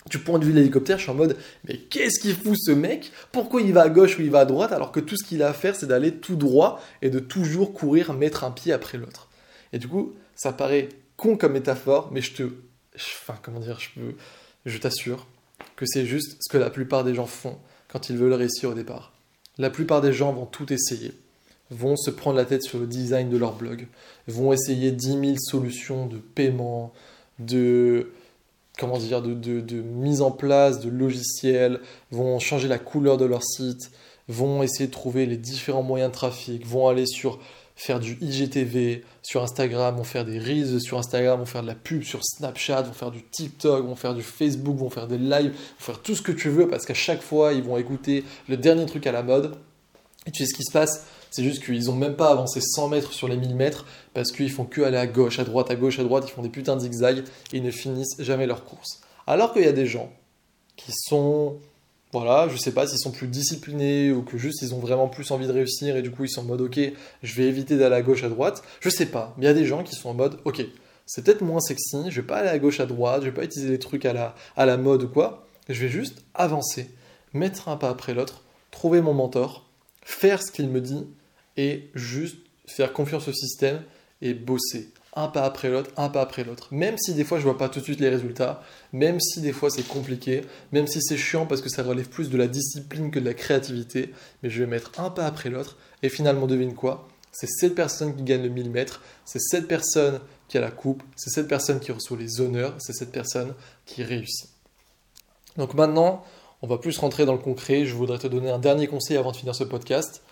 du 0.08 0.18
point 0.18 0.38
de 0.38 0.44
vue 0.44 0.52
de 0.52 0.58
l'hélicoptère, 0.58 0.98
je 0.98 1.02
suis 1.02 1.12
en 1.12 1.14
mode 1.14 1.36
mais 1.66 1.76
qu'est-ce 1.76 2.20
qu'il 2.20 2.34
fout 2.34 2.56
ce 2.58 2.72
mec? 2.72 3.12
Pourquoi 3.32 3.62
il 3.62 3.72
va 3.72 3.82
à 3.82 3.88
gauche 3.88 4.18
ou 4.18 4.22
il 4.22 4.30
va 4.30 4.40
à 4.40 4.44
droite 4.44 4.72
alors 4.72 4.92
que 4.92 5.00
tout 5.00 5.16
ce 5.16 5.24
qu'il 5.24 5.42
a 5.42 5.48
à 5.48 5.52
faire 5.52 5.76
c'est 5.76 5.86
d'aller 5.86 6.16
tout 6.16 6.36
droit 6.36 6.82
et 7.02 7.10
de 7.10 7.18
toujours 7.18 7.72
courir, 7.72 8.12
mettre 8.14 8.44
un 8.44 8.50
pied 8.50 8.72
après 8.72 8.98
l'autre. 8.98 9.28
Et 9.72 9.78
du 9.78 9.88
coup, 9.88 10.14
ça 10.34 10.52
paraît 10.52 10.88
con 11.16 11.36
comme 11.36 11.52
métaphore, 11.52 12.10
mais 12.12 12.22
je 12.22 12.34
te. 12.34 12.42
Enfin, 12.96 13.38
comment 13.42 13.60
dire, 13.60 13.78
je 13.78 14.00
peux. 14.00 14.14
Je 14.66 14.78
t'assure 14.78 15.26
que 15.76 15.84
c'est 15.86 16.06
juste 16.06 16.38
ce 16.40 16.50
que 16.50 16.58
la 16.58 16.70
plupart 16.70 17.04
des 17.04 17.14
gens 17.14 17.26
font 17.26 17.58
quand 17.88 18.10
ils 18.10 18.16
veulent 18.16 18.32
réussir 18.32 18.70
au 18.70 18.74
départ. 18.74 19.12
La 19.58 19.70
plupart 19.70 20.00
des 20.00 20.12
gens 20.12 20.32
vont 20.32 20.46
tout 20.46 20.72
essayer 20.72 21.12
vont 21.70 21.96
se 21.96 22.10
prendre 22.10 22.36
la 22.36 22.44
tête 22.44 22.62
sur 22.62 22.78
le 22.78 22.86
design 22.86 23.30
de 23.30 23.36
leur 23.36 23.54
blog, 23.54 23.86
vont 24.26 24.52
essayer 24.52 24.90
10 24.90 25.06
000 25.06 25.22
solutions 25.38 26.06
de 26.06 26.18
paiement, 26.18 26.92
de, 27.38 28.12
comment 28.78 28.98
dire, 28.98 29.22
de, 29.22 29.34
de, 29.34 29.80
mise 29.80 30.20
en 30.20 30.30
place 30.30 30.80
de 30.80 30.90
logiciels, 30.90 31.80
vont 32.10 32.38
changer 32.38 32.68
la 32.68 32.78
couleur 32.78 33.18
de 33.18 33.24
leur 33.24 33.44
site, 33.44 33.90
vont 34.28 34.62
essayer 34.62 34.86
de 34.86 34.92
trouver 34.92 35.26
les 35.26 35.36
différents 35.36 35.82
moyens 35.82 36.10
de 36.10 36.14
trafic, 36.14 36.66
vont 36.66 36.88
aller 36.88 37.06
sur 37.06 37.38
faire 37.76 37.98
du 37.98 38.18
IGTV 38.20 39.04
sur 39.22 39.42
Instagram, 39.42 39.96
vont 39.96 40.04
faire 40.04 40.26
des 40.26 40.38
reels 40.38 40.80
sur 40.82 40.98
Instagram, 40.98 41.38
vont 41.38 41.46
faire 41.46 41.62
de 41.62 41.66
la 41.66 41.74
pub 41.74 42.02
sur 42.02 42.20
Snapchat, 42.22 42.82
vont 42.82 42.92
faire 42.92 43.10
du 43.10 43.22
TikTok, 43.22 43.86
vont 43.86 43.96
faire 43.96 44.14
du 44.14 44.22
Facebook, 44.22 44.76
vont 44.76 44.90
faire 44.90 45.06
des 45.06 45.16
lives, 45.16 45.52
vont 45.52 45.78
faire 45.78 46.02
tout 46.02 46.14
ce 46.14 46.20
que 46.20 46.32
tu 46.32 46.50
veux 46.50 46.68
parce 46.68 46.84
qu'à 46.84 46.94
chaque 46.94 47.22
fois 47.22 47.54
ils 47.54 47.62
vont 47.62 47.78
écouter 47.78 48.24
le 48.48 48.58
dernier 48.58 48.84
truc 48.84 49.06
à 49.06 49.12
la 49.12 49.22
mode. 49.22 49.56
Et 50.26 50.30
tu 50.30 50.44
sais 50.44 50.50
ce 50.50 50.54
qui 50.54 50.62
se 50.62 50.72
passe? 50.72 51.06
C'est 51.30 51.44
juste 51.44 51.64
qu'ils 51.64 51.84
n'ont 51.86 51.94
même 51.94 52.16
pas 52.16 52.30
avancé 52.30 52.60
100 52.60 52.88
mètres 52.88 53.12
sur 53.12 53.28
les 53.28 53.36
1000 53.36 53.54
mètres 53.54 53.86
parce 54.14 54.32
qu'ils 54.32 54.50
font 54.50 54.64
que 54.64 54.82
aller 54.82 54.96
à 54.96 55.06
gauche, 55.06 55.38
à 55.38 55.44
droite, 55.44 55.70
à 55.70 55.76
gauche, 55.76 55.98
à 55.98 56.04
droite. 56.04 56.24
Ils 56.26 56.32
font 56.32 56.42
des 56.42 56.48
putains 56.48 56.76
de 56.76 56.80
zigzags 56.80 57.18
et 57.52 57.56
ils 57.56 57.62
ne 57.62 57.70
finissent 57.70 58.16
jamais 58.18 58.46
leur 58.46 58.64
course. 58.64 59.00
Alors 59.26 59.52
qu'il 59.52 59.62
y 59.62 59.68
a 59.68 59.72
des 59.72 59.86
gens 59.86 60.12
qui 60.76 60.92
sont, 60.92 61.58
voilà, 62.12 62.48
je 62.48 62.56
sais 62.56 62.72
pas 62.72 62.86
s'ils 62.86 62.98
sont 62.98 63.12
plus 63.12 63.28
disciplinés 63.28 64.10
ou 64.10 64.22
que 64.22 64.38
juste 64.38 64.62
ils 64.62 64.74
ont 64.74 64.80
vraiment 64.80 65.08
plus 65.08 65.30
envie 65.30 65.46
de 65.46 65.52
réussir 65.52 65.96
et 65.96 66.02
du 66.02 66.10
coup 66.10 66.24
ils 66.24 66.30
sont 66.30 66.40
en 66.40 66.44
mode 66.44 66.62
ok, 66.62 66.80
je 67.22 67.34
vais 67.34 67.44
éviter 67.44 67.76
d'aller 67.76 67.96
à 67.96 68.02
gauche, 68.02 68.24
à 68.24 68.28
droite. 68.28 68.62
Je 68.80 68.88
sais 68.88 69.06
pas, 69.06 69.34
mais 69.36 69.44
il 69.44 69.46
y 69.46 69.50
a 69.50 69.54
des 69.54 69.66
gens 69.66 69.84
qui 69.84 69.94
sont 69.94 70.08
en 70.08 70.14
mode 70.14 70.40
ok, 70.44 70.64
c'est 71.06 71.24
peut-être 71.24 71.42
moins 71.42 71.60
sexy, 71.60 71.98
je 72.08 72.20
vais 72.20 72.26
pas 72.26 72.38
aller 72.38 72.48
à 72.48 72.58
gauche, 72.58 72.80
à 72.80 72.86
droite, 72.86 73.22
je 73.22 73.26
vais 73.26 73.34
pas 73.34 73.44
utiliser 73.44 73.70
des 73.70 73.78
trucs 73.78 74.04
à 74.04 74.12
la, 74.12 74.34
à 74.56 74.66
la 74.66 74.76
mode 74.76 75.04
ou 75.04 75.08
quoi. 75.08 75.46
Je 75.68 75.80
vais 75.80 75.88
juste 75.88 76.24
avancer, 76.34 76.90
mettre 77.32 77.68
un 77.68 77.76
pas 77.76 77.90
après 77.90 78.14
l'autre, 78.14 78.42
trouver 78.72 79.00
mon 79.00 79.14
mentor, 79.14 79.66
faire 80.02 80.42
ce 80.42 80.50
qu'il 80.50 80.68
me 80.68 80.80
dit 80.80 81.06
et 81.60 81.90
juste 81.94 82.38
faire 82.66 82.94
confiance 82.94 83.28
au 83.28 83.32
système 83.34 83.82
et 84.22 84.32
bosser 84.32 84.88
un 85.14 85.28
pas 85.28 85.42
après 85.42 85.68
l'autre, 85.68 85.90
un 85.96 86.08
pas 86.08 86.22
après 86.22 86.44
l'autre. 86.44 86.68
Même 86.70 86.96
si 86.96 87.12
des 87.12 87.24
fois 87.24 87.38
je 87.38 87.44
vois 87.44 87.58
pas 87.58 87.68
tout 87.68 87.80
de 87.80 87.84
suite 87.84 88.00
les 88.00 88.08
résultats, 88.08 88.62
même 88.92 89.20
si 89.20 89.42
des 89.42 89.52
fois 89.52 89.68
c'est 89.68 89.86
compliqué, 89.86 90.42
même 90.72 90.86
si 90.86 91.02
c'est 91.02 91.18
chiant 91.18 91.46
parce 91.46 91.60
que 91.60 91.68
ça 91.68 91.82
relève 91.82 92.08
plus 92.08 92.30
de 92.30 92.38
la 92.38 92.46
discipline 92.46 93.10
que 93.10 93.18
de 93.18 93.26
la 93.26 93.34
créativité, 93.34 94.14
mais 94.42 94.48
je 94.48 94.60
vais 94.62 94.70
mettre 94.70 94.98
un 94.98 95.10
pas 95.10 95.26
après 95.26 95.50
l'autre 95.50 95.76
et 96.02 96.08
finalement 96.08 96.46
devine 96.46 96.74
quoi? 96.74 97.08
C'est 97.32 97.48
cette 97.48 97.74
personne 97.74 98.16
qui 98.16 98.22
gagne 98.22 98.42
le 98.42 98.48
1000 98.48 98.70
mètres, 98.70 99.02
c'est 99.24 99.40
cette 99.40 99.68
personne 99.68 100.20
qui 100.48 100.58
a 100.58 100.60
la 100.60 100.70
coupe, 100.70 101.02
c'est 101.16 101.30
cette 101.30 101.48
personne 101.48 101.78
qui 101.78 101.92
reçoit 101.92 102.16
les 102.16 102.40
honneurs, 102.40 102.74
c'est 102.78 102.92
cette 102.92 103.12
personne 103.12 103.54
qui 103.86 104.02
réussit. 104.02 104.48
Donc 105.56 105.74
maintenant, 105.74 106.24
on 106.62 106.66
va 106.66 106.78
plus 106.78 106.96
rentrer 106.98 107.24
dans 107.24 107.32
le 107.32 107.38
concret. 107.38 107.84
Je 107.84 107.94
voudrais 107.94 108.18
te 108.18 108.26
donner 108.26 108.50
un 108.50 108.58
dernier 108.58 108.86
conseil 108.86 109.16
avant 109.16 109.32
de 109.32 109.36
finir 109.36 109.54
ce 109.54 109.64
podcast 109.64 110.22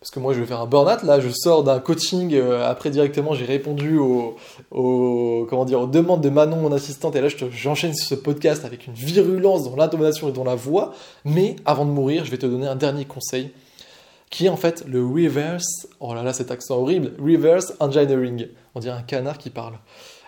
parce 0.00 0.10
que 0.10 0.20
moi 0.20 0.32
je 0.32 0.40
vais 0.40 0.46
faire 0.46 0.60
un 0.60 0.66
burn-out, 0.66 1.02
là 1.02 1.18
je 1.18 1.28
sors 1.28 1.64
d'un 1.64 1.80
coaching, 1.80 2.32
euh, 2.34 2.68
après 2.68 2.90
directement 2.90 3.34
j'ai 3.34 3.44
répondu 3.44 3.98
aux, 3.98 4.36
comment 4.70 5.64
dire, 5.64 5.80
aux 5.80 5.86
demandes 5.86 6.20
de 6.20 6.30
Manon, 6.30 6.56
mon 6.56 6.72
assistante, 6.72 7.16
et 7.16 7.20
là 7.20 7.28
j'enchaîne 7.50 7.94
sur 7.94 8.06
ce 8.06 8.14
podcast 8.14 8.64
avec 8.64 8.86
une 8.86 8.92
virulence 8.92 9.64
dans 9.64 9.74
l'intonation 9.74 10.28
et 10.28 10.32
dans 10.32 10.44
la 10.44 10.54
voix, 10.54 10.94
mais 11.24 11.56
avant 11.64 11.84
de 11.84 11.90
mourir, 11.90 12.24
je 12.24 12.30
vais 12.30 12.38
te 12.38 12.46
donner 12.46 12.68
un 12.68 12.76
dernier 12.76 13.06
conseil, 13.06 13.50
qui 14.30 14.46
est 14.46 14.50
en 14.50 14.56
fait 14.56 14.84
le 14.86 15.04
reverse, 15.04 15.88
oh 15.98 16.14
là 16.14 16.22
là 16.22 16.32
cet 16.32 16.52
accent 16.52 16.76
horrible, 16.76 17.12
reverse 17.18 17.72
engineering, 17.80 18.46
on 18.74 18.80
dirait 18.80 18.96
un 18.96 19.02
canard 19.02 19.38
qui 19.38 19.50
parle. 19.50 19.78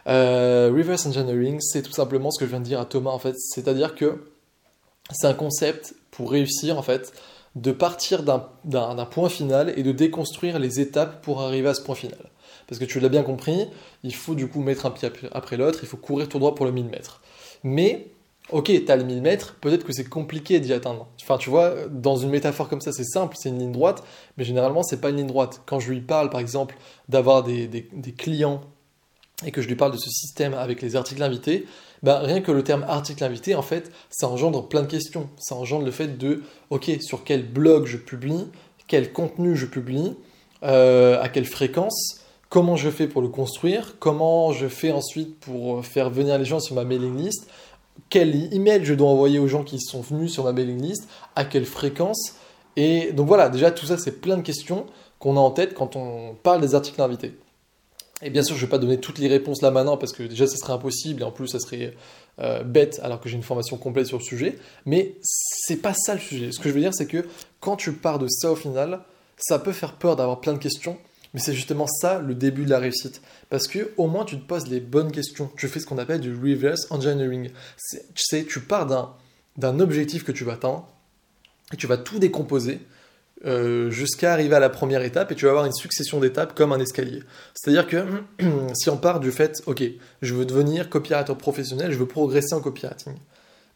Euh, 0.07 0.73
reverse 0.75 1.07
engineering, 1.07 1.59
c'est 1.61 1.83
tout 1.83 1.93
simplement 1.93 2.31
ce 2.33 2.41
que 2.41 2.47
je 2.47 2.51
viens 2.51 2.61
de 2.61 2.65
dire 2.65 2.81
à 2.81 2.87
Thomas 2.87 3.11
en 3.11 3.19
fait, 3.21 3.37
c'est-à-dire 3.39 3.95
que 3.95 4.25
c'est 5.13 5.27
un 5.27 5.35
concept 5.35 5.95
pour 6.11 6.33
réussir 6.33 6.77
en 6.77 6.83
fait, 6.83 7.13
de 7.57 7.73
partir 7.73 8.23
d'un 8.23 9.05
point 9.07 9.29
final 9.29 9.73
et 9.77 9.83
de 9.83 9.93
déconstruire 9.93 10.59
les 10.59 10.81
étapes 10.81 11.23
pour 11.23 11.43
arriver 11.43 11.69
à 11.69 11.75
ce 11.75 11.83
point 11.83 11.95
final. 11.95 12.19
Parce 12.69 12.79
que 12.79 12.85
tu 12.85 13.01
l'as 13.01 13.09
bien 13.09 13.25
compris, 13.25 13.67
il 14.05 14.15
faut 14.15 14.37
du 14.37 14.49
coup 14.49 14.61
mettre 14.61 14.87
un 14.87 14.91
pied 14.91 15.11
après 15.33 15.57
l'autre, 15.57 15.81
il 15.83 15.89
faut 15.89 15.97
courir 15.97 16.29
tout 16.29 16.39
droit 16.39 16.55
pour 16.55 16.65
le 16.65 16.73
1000 16.73 16.87
mètres. 16.87 17.21
Mais, 17.65 18.07
ok, 18.51 18.67
tu 18.67 18.91
as 18.91 18.97
le 18.97 19.03
1000 19.03 19.21
mètres, 19.23 19.57
peut-être 19.61 19.85
que 19.85 19.93
c'est 19.93 20.09
compliqué 20.09 20.61
d'y 20.61 20.73
atteindre. 20.73 21.09
Enfin, 21.21 21.37
tu 21.37 21.51
vois, 21.51 21.75
dans 21.89 22.17
une 22.17 22.31
métaphore 22.31 22.69
comme 22.69 22.81
ça, 22.81 22.93
c'est 22.93 23.05
simple, 23.05 23.35
c'est 23.37 23.49
une 23.49 23.59
ligne 23.59 23.73
droite, 23.73 24.05
mais 24.37 24.45
généralement, 24.45 24.85
c'est 24.85 25.01
pas 25.01 25.11
une 25.11 25.17
ligne 25.17 25.27
droite. 25.27 25.63
Quand 25.67 25.81
je 25.81 25.91
lui 25.91 26.01
parle, 26.01 26.31
par 26.31 26.41
exemple, 26.41 26.77
d'avoir 27.09 27.43
des, 27.43 27.67
des 27.67 28.13
clients 28.13 28.61
et 29.45 29.51
que 29.51 29.63
je 29.63 29.69
lui 29.69 29.77
parle 29.77 29.93
de 29.93 29.99
ce 29.99 30.11
système 30.11 30.55
avec 30.55 30.83
les 30.83 30.95
articles 30.97 31.23
invités, 31.23 31.67
bah, 32.03 32.21
rien 32.21 32.41
que 32.41 32.53
le 32.53 32.65
terme 32.65 32.85
article 32.89 33.23
invité, 33.25 33.55
en 33.55 33.63
fait, 33.63 33.91
ça 34.09 34.29
engendre 34.29 34.69
plein 34.69 34.83
de 34.83 34.87
questions. 34.87 35.29
Ça 35.39 35.55
engendre 35.55 35.85
le 35.85 35.91
fait 35.91 36.19
de, 36.19 36.43
ok, 36.71 36.91
sur 37.01 37.25
quel 37.25 37.47
blog 37.47 37.87
je 37.87 37.97
publie, 37.97 38.47
quel 38.87 39.13
contenu 39.13 39.57
je 39.57 39.67
publie, 39.67 40.17
euh, 40.63 41.21
à 41.21 41.29
quelle 41.29 41.45
fréquence, 41.45 42.21
comment 42.49 42.77
je 42.77 42.91
fais 42.91 43.07
pour 43.07 43.23
le 43.23 43.29
construire, 43.29 43.97
comment 43.99 44.53
je 44.53 44.67
fais 44.67 44.91
ensuite 44.91 45.39
pour 45.41 45.85
faire 45.85 46.11
venir 46.11 46.39
les 46.39 46.45
gens 46.45 46.61
sur 46.61 46.75
ma 46.75 46.85
mailing 46.85 47.17
list, 47.17 47.47
quel 48.09 48.53
email 48.53 48.85
je 48.85 48.95
dois 48.95 49.09
envoyer 49.09 49.39
aux 49.39 49.47
gens 49.47 49.63
qui 49.63 49.79
sont 49.81 50.01
venus 50.01 50.33
sur 50.33 50.45
ma 50.45 50.53
mailing 50.53 50.81
list, 50.81 51.09
à 51.37 51.45
quelle 51.45 51.67
fréquence. 51.67 52.35
Et 52.77 53.13
donc 53.13 53.29
voilà, 53.29 53.49
déjà 53.49 53.71
tout 53.71 53.87
ça, 53.87 53.99
c'est 53.99 54.21
plein 54.21 54.37
de 54.37 54.43
questions 54.43 54.87
qu'on 55.19 55.37
a 55.37 55.41
en 55.41 55.51
tête 55.51 55.75
quand 55.75 55.97
on 55.97 56.35
parle 56.43 56.61
des 56.61 56.75
articles 56.75 57.01
invités. 57.01 57.35
Et 58.23 58.31
bien 58.31 58.43
sûr, 58.43 58.55
je 58.55 58.61
ne 58.61 58.67
vais 58.67 58.71
pas 58.71 58.79
donner 58.79 58.99
toutes 58.99 59.19
les 59.19 59.29
réponses 59.29 59.63
là 59.63 59.71
maintenant 59.71 59.97
parce 59.97 60.13
que 60.13 60.23
déjà, 60.23 60.47
ça 60.47 60.57
serait 60.57 60.73
impossible 60.73 61.23
et 61.23 61.25
en 61.25 61.33
plus, 61.33 61.49
ça 61.49 61.59
serait 61.59 61.95
euh, 62.39 62.63
bête 62.63 63.01
alors 63.03 63.21
que 63.21 63.29
j'ai 63.29 63.37
une 63.37 63.43
formation 63.43 63.77
complète 63.79 64.07
sur 64.07 64.19
le 64.19 64.23
sujet. 64.23 64.59
Mais 64.85 65.15
c'est 65.23 65.77
pas 65.77 65.95
ça 65.95 66.15
le 66.15 66.21
sujet. 66.21 66.53
Ce 66.53 66.59
que 66.59 66.69
je 66.69 66.75
veux 66.75 66.81
dire, 66.81 66.95
c'est 66.95 67.07
que 67.07 67.27
quand 67.61 67.77
tu 67.77 67.93
pars 67.93 68.19
de 68.19 68.29
ça 68.29 68.53
au 68.53 68.57
final, 68.57 69.01
ça 69.39 69.59
peut 69.59 69.73
faire 69.73 69.95
peur 69.95 70.17
d'avoir 70.17 70.41
plein 70.41 70.53
de 70.53 70.59
questions. 70.59 70.99
Mais 71.33 71.41
c'est 71.41 71.55
justement 71.55 71.87
ça 71.87 72.19
le 72.19 72.35
début 72.35 72.65
de 72.65 72.71
la 72.71 72.79
réussite. 72.79 73.23
Parce 73.49 73.69
que 73.69 73.93
au 73.97 74.07
moins 74.07 74.25
tu 74.25 74.37
te 74.37 74.45
poses 74.45 74.67
les 74.67 74.81
bonnes 74.81 75.13
questions. 75.13 75.51
Tu 75.57 75.69
fais 75.69 75.81
ce 75.81 75.87
qu'on 75.87 75.99
appelle 75.99 76.21
du 76.21 76.35
reverse 76.35 76.89
engineering. 76.91 77.51
Tu 77.91 78.25
sais, 78.25 78.45
tu 78.45 78.61
pars 78.61 78.87
d'un 79.57 79.81
objectif 79.81 80.25
que 80.25 80.33
tu 80.33 80.45
vas 80.45 80.55
atteindre 80.55 80.89
et 81.73 81.77
tu 81.77 81.87
vas 81.87 81.97
tout 81.97 82.19
décomposer 82.19 82.81
euh, 83.47 83.91
jusqu'à 83.91 84.33
arriver 84.33 84.55
à 84.55 84.61
la 84.61 84.69
première 84.69 85.03
étape 85.03 85.33
et 85.33 85.35
tu 85.35 85.47
vas 85.47 85.53
avoir 85.53 85.65
une 85.65 85.73
succession 85.73 86.21
d'étapes 86.21 86.55
comme 86.55 86.73
un 86.73 86.79
escalier. 86.79 87.23
C'est-à-dire 87.55 87.87
que 87.87 88.05
si 88.75 88.91
on 88.91 88.97
part 88.97 89.21
du 89.21 89.33
fait, 89.33 89.63
ok, 89.67 89.83
je 90.21 90.35
veux 90.35 90.45
devenir 90.45 90.91
copywriter 90.91 91.35
professionnel, 91.35 91.91
je 91.93 91.99
veux 91.99 92.07
progresser 92.07 92.55
en 92.55 92.61
copywriting. 92.61 93.15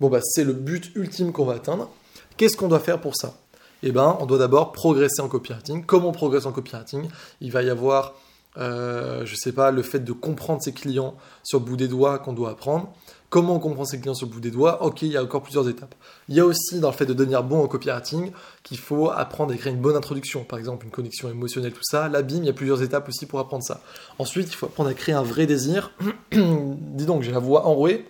Bon, 0.01 0.09
bah, 0.09 0.21
c'est 0.23 0.45
le 0.45 0.53
but 0.53 0.95
ultime 0.97 1.33
qu'on 1.33 1.45
va 1.47 1.55
atteindre. 1.55 1.91
Qu'est-ce 2.37 2.57
qu'on 2.57 2.69
doit 2.69 2.81
faire 2.81 3.01
pour 3.01 3.17
ça? 3.17 3.39
Eh 3.83 3.93
ben, 3.93 4.17
on 4.21 4.27
doit 4.27 4.39
d'abord 4.39 4.73
progresser 4.73 5.21
en 5.21 5.29
copywriting. 5.29 5.85
Comment 5.85 6.09
on 6.09 6.13
progresse 6.13 6.47
en 6.47 6.53
copywriting 6.53 7.09
Il 7.41 7.53
va 7.53 7.63
y 7.63 7.71
avoir, 7.71 8.15
euh, 8.57 9.25
je 9.27 9.35
sais 9.35 9.53
pas, 9.53 9.71
le 9.71 9.83
fait 9.83 10.01
de 10.01 10.13
comprendre 10.13 10.63
ses 10.63 10.73
clients 10.73 11.15
sur 11.43 11.59
le 11.59 11.65
bout 11.65 11.77
des 11.77 11.89
doigts 11.89 12.19
qu'on 12.19 12.33
doit 12.33 12.51
apprendre. 12.51 12.93
Comment 13.31 13.57
on 13.57 13.59
comprend 13.59 13.85
ses 13.85 13.99
clients 13.99 14.15
sur 14.15 14.29
le 14.29 14.33
bout 14.33 14.41
des 14.41 14.53
doigts? 14.53 14.85
Ok, 14.85 15.03
il 15.03 15.09
y 15.09 15.17
a 15.17 15.23
encore 15.23 15.43
plusieurs 15.43 15.69
étapes. 15.69 15.95
Il 16.29 16.37
y 16.37 16.41
a 16.41 16.47
aussi 16.47 16.79
dans 16.79 16.91
le 16.91 16.95
fait 16.95 17.07
de 17.07 17.15
devenir 17.15 17.43
bon 17.43 17.65
en 17.65 17.67
copywriting 17.67 18.31
qu'il 18.63 18.79
faut 18.79 19.11
apprendre 19.11 19.53
à 19.53 19.57
créer 19.57 19.73
une 19.73 19.81
bonne 19.81 19.97
introduction, 19.97 20.45
par 20.45 20.59
exemple 20.59 20.85
une 20.85 20.93
connexion 20.93 21.29
émotionnelle, 21.29 21.73
tout 21.73 21.83
ça. 21.83 22.09
Là, 22.09 22.23
bim, 22.23 22.37
il 22.37 22.45
y 22.45 22.49
a 22.49 22.53
plusieurs 22.53 22.83
étapes 22.83 23.09
aussi 23.09 23.27
pour 23.27 23.41
apprendre 23.41 23.65
ça. 23.65 23.81
Ensuite, 24.21 24.49
il 24.49 24.55
faut 24.55 24.67
apprendre 24.67 24.91
à 24.91 24.95
créer 24.95 25.17
un 25.17 25.25
vrai 25.25 25.47
désir. 25.47 25.91
Dis 26.33 27.07
donc, 27.07 27.23
j'ai 27.23 27.33
la 27.33 27.41
voix 27.41 27.67
enrouée. 27.67 28.07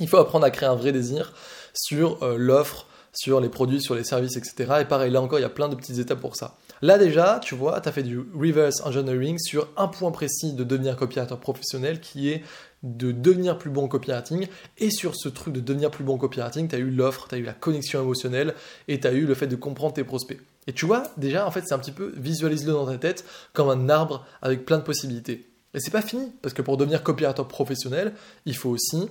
Il 0.00 0.08
faut 0.08 0.16
apprendre 0.16 0.44
à 0.44 0.50
créer 0.50 0.68
un 0.68 0.74
vrai 0.74 0.90
désir 0.90 1.32
sur 1.72 2.20
euh, 2.24 2.36
l'offre, 2.36 2.86
sur 3.12 3.40
les 3.40 3.50
produits, 3.50 3.80
sur 3.80 3.94
les 3.94 4.04
services, 4.04 4.36
etc. 4.36 4.78
Et 4.80 4.84
pareil, 4.84 5.12
là 5.12 5.20
encore, 5.20 5.38
il 5.38 5.42
y 5.42 5.44
a 5.44 5.50
plein 5.50 5.68
de 5.68 5.76
petites 5.76 5.98
étapes 5.98 6.20
pour 6.20 6.34
ça. 6.34 6.56
Là 6.82 6.96
déjà, 6.96 7.40
tu 7.42 7.54
vois, 7.54 7.80
tu 7.80 7.88
as 7.88 7.92
fait 7.92 8.02
du 8.02 8.18
reverse 8.18 8.80
engineering 8.84 9.38
sur 9.38 9.68
un 9.76 9.88
point 9.88 10.10
précis 10.10 10.54
de 10.54 10.64
devenir 10.64 10.96
copywriter 10.96 11.36
professionnel 11.38 12.00
qui 12.00 12.30
est 12.30 12.42
de 12.82 13.12
devenir 13.12 13.58
plus 13.58 13.70
bon 13.70 13.84
en 13.84 13.88
copywriting. 13.88 14.48
Et 14.78 14.90
sur 14.90 15.14
ce 15.14 15.28
truc 15.28 15.52
de 15.52 15.60
devenir 15.60 15.90
plus 15.90 16.04
bon 16.04 16.14
en 16.14 16.18
copywriting, 16.18 16.68
tu 16.68 16.74
as 16.74 16.78
eu 16.78 16.90
l'offre, 16.90 17.28
tu 17.28 17.34
as 17.34 17.38
eu 17.38 17.42
la 17.42 17.52
connexion 17.52 18.00
émotionnelle 18.02 18.54
et 18.88 18.98
tu 18.98 19.06
as 19.06 19.12
eu 19.12 19.26
le 19.26 19.34
fait 19.34 19.46
de 19.46 19.56
comprendre 19.56 19.94
tes 19.94 20.04
prospects. 20.04 20.40
Et 20.66 20.72
tu 20.72 20.86
vois, 20.86 21.02
déjà, 21.16 21.46
en 21.46 21.50
fait, 21.50 21.64
c'est 21.66 21.74
un 21.74 21.78
petit 21.78 21.92
peu, 21.92 22.12
visualise-le 22.16 22.72
dans 22.72 22.86
ta 22.86 22.96
tête 22.96 23.24
comme 23.52 23.68
un 23.68 23.88
arbre 23.88 24.26
avec 24.40 24.64
plein 24.64 24.78
de 24.78 24.82
possibilités. 24.82 25.46
Et 25.74 25.80
c'est 25.80 25.90
pas 25.90 26.02
fini, 26.02 26.32
parce 26.42 26.54
que 26.54 26.62
pour 26.62 26.76
devenir 26.76 27.02
copywriter 27.02 27.44
professionnel, 27.48 28.12
il 28.46 28.56
faut 28.56 28.70
aussi 28.70 29.08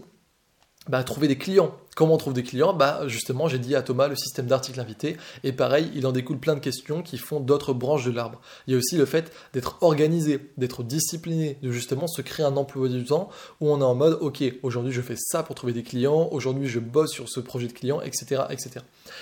bah, 0.88 1.04
trouver 1.04 1.28
des 1.28 1.38
clients. 1.38 1.76
Comment 1.96 2.14
on 2.14 2.18
trouve 2.18 2.34
des 2.34 2.44
clients? 2.44 2.74
Bah, 2.74 3.02
Justement, 3.08 3.48
j'ai 3.48 3.60
dit 3.60 3.76
à 3.76 3.82
Thomas 3.82 4.08
le 4.08 4.16
système 4.16 4.48
d'articles 4.48 4.80
invités. 4.80 5.18
Et 5.44 5.52
pareil, 5.52 5.92
il 5.94 6.08
en 6.08 6.12
découle 6.12 6.40
plein 6.40 6.56
de 6.56 6.60
questions 6.60 7.04
qui 7.04 7.18
font 7.18 7.40
d'autres 7.40 7.74
branches 7.74 8.06
de 8.06 8.12
l'arbre. 8.12 8.42
Il 8.66 8.72
y 8.72 8.76
a 8.76 8.78
aussi 8.78 8.96
le 8.96 9.06
fait 9.06 9.32
d'être 9.54 9.78
organisé, 9.82 10.40
d'être 10.58 10.84
discipliné, 10.84 11.58
de 11.62 11.72
justement 11.72 12.08
se 12.08 12.22
créer 12.22 12.46
un 12.46 12.56
emploi 12.56 12.88
du 12.88 13.04
temps 13.04 13.30
où 13.60 13.70
on 13.70 13.82
est 13.82 13.84
en 13.84 13.96
mode, 13.96 14.18
ok, 14.22 14.44
aujourd'hui 14.64 14.94
je 14.94 15.02
fais 15.02 15.16
ça 15.18 15.44
pour 15.44 15.56
trouver 15.56 15.74
des 15.74 15.84
clients, 15.84 16.30
aujourd'hui 16.32 16.68
je 16.68 16.80
bosse 16.80 17.12
sur 17.12 17.28
ce 17.30 17.40
projet 17.40 17.68
de 17.68 17.74
client, 17.74 18.02
etc. 18.02 18.44
etc. 18.50 18.80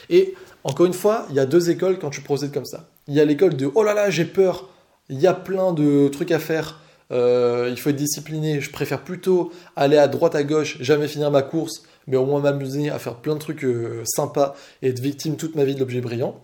Et 0.09 0.35
encore 0.63 0.85
une 0.85 0.93
fois, 0.93 1.25
il 1.29 1.35
y 1.35 1.39
a 1.39 1.45
deux 1.45 1.69
écoles 1.69 1.97
quand 1.99 2.11
tu 2.11 2.21
procèdes 2.21 2.53
comme 2.53 2.65
ça. 2.65 2.89
Il 3.07 3.15
y 3.15 3.19
a 3.19 3.25
l'école 3.25 3.57
de, 3.57 3.69
oh 3.73 3.83
là 3.83 3.93
là, 3.93 4.09
j'ai 4.09 4.25
peur, 4.25 4.69
il 5.09 5.19
y 5.19 5.27
a 5.27 5.33
plein 5.33 5.73
de 5.73 6.09
trucs 6.09 6.31
à 6.31 6.39
faire 6.39 6.79
euh, 7.11 7.67
il 7.69 7.79
faut 7.79 7.89
être 7.89 7.95
discipliné. 7.95 8.61
Je 8.61 8.71
préfère 8.71 9.03
plutôt 9.03 9.51
aller 9.75 9.97
à 9.97 10.07
droite 10.07 10.35
à 10.35 10.43
gauche, 10.43 10.77
jamais 10.81 11.07
finir 11.07 11.31
ma 11.31 11.41
course, 11.41 11.83
mais 12.07 12.17
au 12.17 12.25
moins 12.25 12.41
m'amuser 12.41 12.89
à 12.89 12.99
faire 12.99 13.15
plein 13.15 13.35
de 13.35 13.39
trucs 13.39 13.63
euh, 13.63 14.03
sympas 14.05 14.55
et 14.81 14.89
être 14.89 14.99
victime 14.99 15.37
toute 15.37 15.55
ma 15.55 15.63
vie 15.63 15.75
de 15.75 15.79
l'objet 15.79 16.01
brillant. 16.01 16.41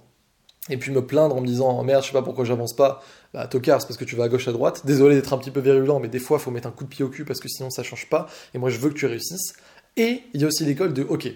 Et 0.70 0.77
puis 0.77 0.91
me 0.91 1.05
plaindre 1.05 1.36
en 1.36 1.41
me 1.41 1.48
disant 1.48 1.84
merde, 1.84 2.03
je 2.03 2.08
sais 2.08 2.13
pas 2.13 2.22
pourquoi 2.22 2.46
j'avance 2.46 2.74
pas. 2.74 3.03
Bah, 3.34 3.48
tocard, 3.48 3.82
c'est 3.82 3.88
parce 3.88 3.98
que 3.98 4.05
tu 4.05 4.15
vas 4.15 4.25
à 4.25 4.29
gauche 4.29 4.48
à 4.48 4.53
droite. 4.53 4.86
Désolé 4.86 5.15
d'être 5.15 5.34
un 5.34 5.38
petit 5.38 5.51
peu 5.51 5.60
virulent, 5.60 6.00
mais 6.00 6.08
des 6.08 6.20
fois, 6.20 6.39
faut 6.39 6.51
mettre 6.51 6.67
un 6.67 6.72
coup 6.72 6.86
de 6.86 6.89
pied 6.89 7.03
au 7.03 7.10
cul 7.10 7.25
parce 7.25 7.41
que 7.41 7.50
sinon 7.50 7.70
ça 7.70 7.84
change 7.84 8.10
pas. 8.10 8.27
Et 8.53 8.58
moi, 8.58 8.70
je 8.70 8.77
veux 8.77 8.89
que 8.89 8.96
tu 8.96 9.05
réussisses. 9.05 9.55
Et 9.98 10.22
il 10.34 10.41
y 10.41 10.46
a 10.46 10.48
aussi 10.48 10.63
l'école 10.63 10.93
de 10.93 11.03
ok, 11.03 11.27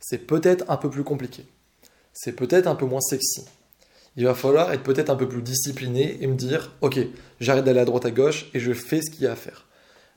c'est 0.00 0.18
peut-être 0.18 0.64
un 0.68 0.76
peu 0.76 0.90
plus 0.90 1.04
compliqué. 1.04 1.46
C'est 2.12 2.32
peut-être 2.32 2.66
un 2.66 2.74
peu 2.74 2.84
moins 2.84 3.00
sexy 3.00 3.44
il 4.16 4.24
va 4.24 4.34
falloir 4.34 4.72
être 4.72 4.82
peut-être 4.82 5.10
un 5.10 5.16
peu 5.16 5.28
plus 5.28 5.42
discipliné 5.42 6.18
et 6.20 6.26
me 6.26 6.34
dire, 6.34 6.72
ok, 6.80 6.98
j'arrête 7.40 7.64
d'aller 7.64 7.80
à 7.80 7.84
droite 7.84 8.04
à 8.04 8.10
gauche 8.10 8.50
et 8.54 8.60
je 8.60 8.72
fais 8.72 9.00
ce 9.00 9.10
qu'il 9.10 9.24
y 9.24 9.26
a 9.26 9.32
à 9.32 9.36
faire. 9.36 9.66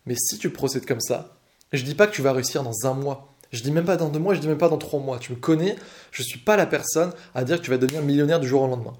Mais 0.06 0.16
si 0.16 0.38
tu 0.38 0.50
procèdes 0.50 0.86
comme 0.86 1.02
ça, 1.02 1.38
je 1.72 1.84
dis 1.84 1.96
pas 1.96 2.08
que 2.08 2.14
tu 2.14 2.22
vas 2.22 2.34
réussir 2.34 2.64
dans 2.64 2.86
un 2.86 2.94
mois. 2.94 3.34
Je 3.52 3.62
dis 3.62 3.72
même 3.72 3.86
pas 3.86 3.98
dans 3.98 4.10
deux 4.10 4.20
mois, 4.20 4.34
je 4.34 4.40
dis 4.40 4.48
même 4.48 4.58
pas 4.58 4.70
dans 4.70 4.78
trois 4.78 5.00
mois. 5.00 5.18
Tu 5.18 5.32
me 5.32 5.38
connais, 5.38 5.75
je 6.12 6.24
suis 6.24 6.40
pas 6.40 6.58
la 6.58 6.66
personne 6.66 7.12
à 7.34 7.44
dire 7.44 7.58
que 7.58 7.64
tu 7.64 7.72
vas 7.72 7.78
devenir 7.78 8.02
millionnaire 8.02 8.40
du 8.40 8.48
jour 8.48 8.62
au 8.64 8.68
lendemain. 8.68 8.94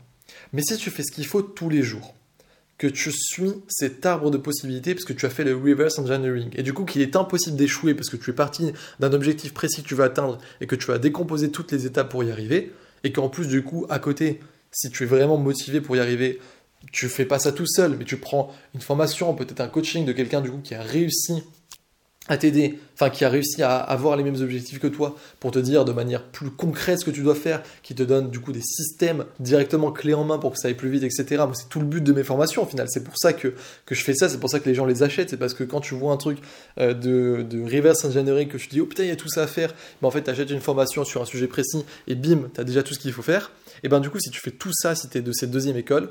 Mais 0.54 0.62
si 0.62 0.78
tu 0.78 0.90
fais 0.90 1.04
ce 1.04 1.12
qu'il 1.12 1.25
faut 1.25 1.42
tous 1.42 1.70
les 1.70 1.84
jours, 1.84 2.14
que 2.78 2.88
tu 2.88 3.12
suis 3.12 3.54
cet 3.70 4.06
arbre 4.06 4.32
de 4.32 4.38
possibilités 4.38 4.94
parce 4.94 5.06
que 5.06 5.14
tu 5.14 5.25
as 5.25 5.30
fait 5.30 5.46
le 5.46 5.56
reverse 5.56 5.98
engineering 5.98 6.50
et 6.56 6.64
du 6.64 6.74
coup 6.74 6.84
qu'il 6.84 7.02
est 7.02 7.16
impossible 7.16 7.56
d'échouer 7.56 7.94
parce 7.94 8.10
que 8.10 8.18
tu 8.18 8.32
es 8.32 8.34
parti 8.34 8.74
d'un 9.00 9.14
objectif 9.14 9.54
précis 9.54 9.82
que 9.82 9.88
tu 9.88 9.96
veux 9.96 10.04
atteindre 10.04 10.40
et 10.60 10.68
que 10.68 10.75
tu 10.75 10.88
vas 10.88 10.98
décomposer 10.98 11.52
toutes 11.52 11.72
les 11.72 11.86
étapes 11.86 12.10
pour 12.10 12.24
y 12.25 12.32
arriver 12.32 12.74
et 13.06 13.14
qu'en 13.14 13.30
plus 13.30 13.48
du 13.48 13.64
coup 13.64 13.86
à 13.90 14.00
côté 14.00 14.42
si 14.75 14.89
tu 14.89 15.03
es 15.03 15.05
vraiment 15.05 15.38
motivé 15.38 15.79
pour 15.79 15.96
y 15.96 16.00
arriver, 16.00 16.39
tu 16.91 17.08
fais 17.08 17.25
pas 17.25 17.39
ça 17.39 17.53
tout 17.53 17.65
seul, 17.65 17.96
mais 17.98 18.03
tu 18.03 18.17
prends 18.17 18.51
une 18.74 18.82
formation, 18.82 19.34
peut-être 19.34 19.62
un 19.62 19.70
coaching 19.70 20.05
de 20.05 20.12
quelqu'un 20.12 20.41
du 20.41 20.51
coup 20.51 20.60
qui 20.60 20.75
a 20.75 20.82
réussi 20.82 21.44
à 22.27 22.38
t'aider, 22.38 22.79
enfin 22.96 23.12
qui 23.12 23.24
a 23.24 23.29
réussi 23.29 23.62
à 23.62 23.77
avoir 23.77 24.17
les 24.17 24.24
mêmes 24.24 24.41
objectifs 24.41 24.79
que 24.79 24.88
toi 24.88 25.15
pour 25.39 25.51
te 25.51 25.60
dire 25.60 25.86
de 25.86 25.91
manière 25.91 26.24
plus 26.24 26.50
concrète 26.50 27.00
ce 27.00 27.05
que 27.05 27.12
tu 27.12 27.22
dois 27.22 27.36
faire, 27.36 27.62
qui 27.84 27.94
te 27.94 28.01
donne 28.01 28.32
du 28.32 28.39
coup 28.39 28.51
des 28.51 28.62
systèmes 28.62 29.25
directement 29.39 29.91
clés 29.91 30.15
en 30.15 30.24
main 30.24 30.39
pour 30.39 30.51
que 30.51 30.58
ça 30.58 30.67
aille 30.67 30.74
plus 30.74 30.89
vite, 30.89 31.03
etc. 31.03 31.44
C'est 31.53 31.70
tout 31.70 31.79
le 31.79 31.86
but 31.86 32.03
de 32.03 32.13
mes 32.13 32.24
formations 32.24 32.63
au 32.63 32.65
final. 32.65 32.88
C'est 32.89 33.03
pour 33.03 33.17
ça 33.17 33.34
que, 33.34 33.53
que 33.86 33.94
je 33.94 34.03
fais 34.03 34.15
ça, 34.15 34.27
c'est 34.27 34.39
pour 34.39 34.50
ça 34.50 34.60
que 34.60 34.67
les 34.67 34.74
gens 34.74 34.86
les 34.86 35.03
achètent. 35.03 35.29
C'est 35.29 35.38
parce 35.38 35.53
que 35.53 35.63
quand 35.63 35.82
tu 35.82 35.94
vois 35.94 36.12
un 36.12 36.17
truc 36.17 36.39
euh, 36.79 36.94
de, 36.94 37.63
reverse 37.63 38.03
engineering 38.05 38.48
que 38.48 38.58
te 38.58 38.70
dis, 38.70 38.82
oh 38.82 38.86
putain, 38.86 39.03
il 39.03 39.10
y 39.10 39.12
a 39.12 39.15
tout 39.15 39.29
ça 39.29 39.44
à 39.44 39.48
faire, 39.48 39.74
mais 40.01 40.08
en 40.08 40.12
fait, 40.12 40.24
tu 40.24 40.29
achètes 40.29 40.50
une 40.50 40.62
formation 40.62 41.03
sur 41.03 41.22
un 41.22 41.25
sujet 41.25 41.48
précis 41.48 41.86
et 42.08 42.15
bim, 42.15 42.50
tu 42.53 42.60
as 42.60 42.63
déjà 42.63 42.82
tout 42.82 42.96
ce 42.96 43.00
qu'il 43.00 43.13
faut 43.13 43.22
faire. 43.22 43.51
Et 43.84 43.89
ben 43.89 44.00
du 44.00 44.10
coup, 44.10 44.20
si 44.20 44.32
tu 44.32 44.39
fais 44.39 44.51
tout 44.51 44.74
ça, 44.74 44.96
si 44.96 45.10
tu 45.10 45.20
es 45.20 45.22
de 45.22 45.32
cette 45.32 45.51
deuxième 45.51 45.77
école, 45.77 46.10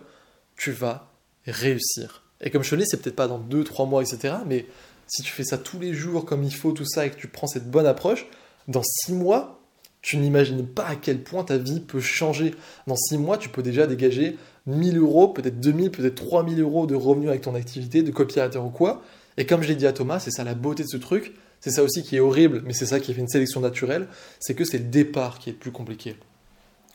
tu 0.57 0.71
vas 0.71 1.11
réussir. 1.47 2.23
Et 2.41 2.51
comme 2.51 2.63
je 2.63 2.71
te 2.71 2.75
le 2.75 2.83
dis, 2.83 2.89
c'est 2.89 3.01
peut-être 3.01 3.17
pas 3.17 3.27
dans 3.27 3.41
2-3 3.41 3.89
mois, 3.89 4.03
etc. 4.03 4.35
Mais 4.47 4.67
si 5.07 5.23
tu 5.23 5.33
fais 5.33 5.45
ça 5.45 5.59
tous 5.59 5.79
les 5.79 5.95
jours 5.95 6.25
comme 6.25 6.45
il 6.45 6.55
faut, 6.55 6.73
tout 6.73 6.85
ça, 6.85 7.07
et 7.07 7.11
que 7.11 7.17
tu 7.17 7.29
prends 7.29 7.47
cette 7.47 7.71
bonne 7.71 7.87
approche, 7.87 8.27
dans 8.69 8.83
6 8.83 9.13
mois, 9.13 9.61
tu 10.03 10.19
n'imagines 10.19 10.67
pas 10.67 10.87
à 10.87 10.97
quel 10.97 11.23
point 11.23 11.45
ta 11.45 11.57
vie 11.57 11.81
peut 11.81 12.01
changer. 12.01 12.55
Dans 12.87 12.97
6 12.97 13.19
mois, 13.19 13.39
tu 13.39 13.49
peux 13.49 13.63
déjà 13.63 13.87
dégager 13.87 14.37
1000 14.67 14.99
euros, 14.99 15.29
peut-être 15.29 15.61
2000, 15.61 15.91
peut-être 15.91 16.15
3000 16.15 16.61
euros 16.61 16.87
de 16.87 16.95
revenus 16.95 17.29
avec 17.29 17.43
ton 17.43 17.55
activité 17.55 18.03
de 18.03 18.11
copywriter 18.11 18.59
ou 18.59 18.71
quoi. 18.71 19.03
Et 19.37 19.47
comme 19.47 19.63
je 19.63 19.69
l'ai 19.69 19.77
dit 19.77 19.87
à 19.87 19.93
Thomas, 19.93 20.21
c'est 20.21 20.31
ça 20.31 20.45
la 20.45 20.55
beauté 20.55 20.83
de 20.83 20.89
ce 20.89 20.97
truc. 20.97 21.35
C'est 21.61 21.71
ça 21.71 21.83
aussi 21.83 22.03
qui 22.03 22.17
est 22.17 22.21
horrible, 22.21 22.63
mais 22.67 22.75
c'est 22.75 22.87
ça 22.87 23.01
qui 23.01 23.15
fait 23.15 23.21
une 23.23 23.29
sélection 23.29 23.61
naturelle. 23.61 24.07
C'est 24.39 24.55
que 24.55 24.65
c'est 24.65 24.79
le 24.79 24.85
départ 24.85 25.39
qui 25.39 25.49
est 25.49 25.55
le 25.55 25.59
plus 25.59 25.73
compliqué. 25.73 26.17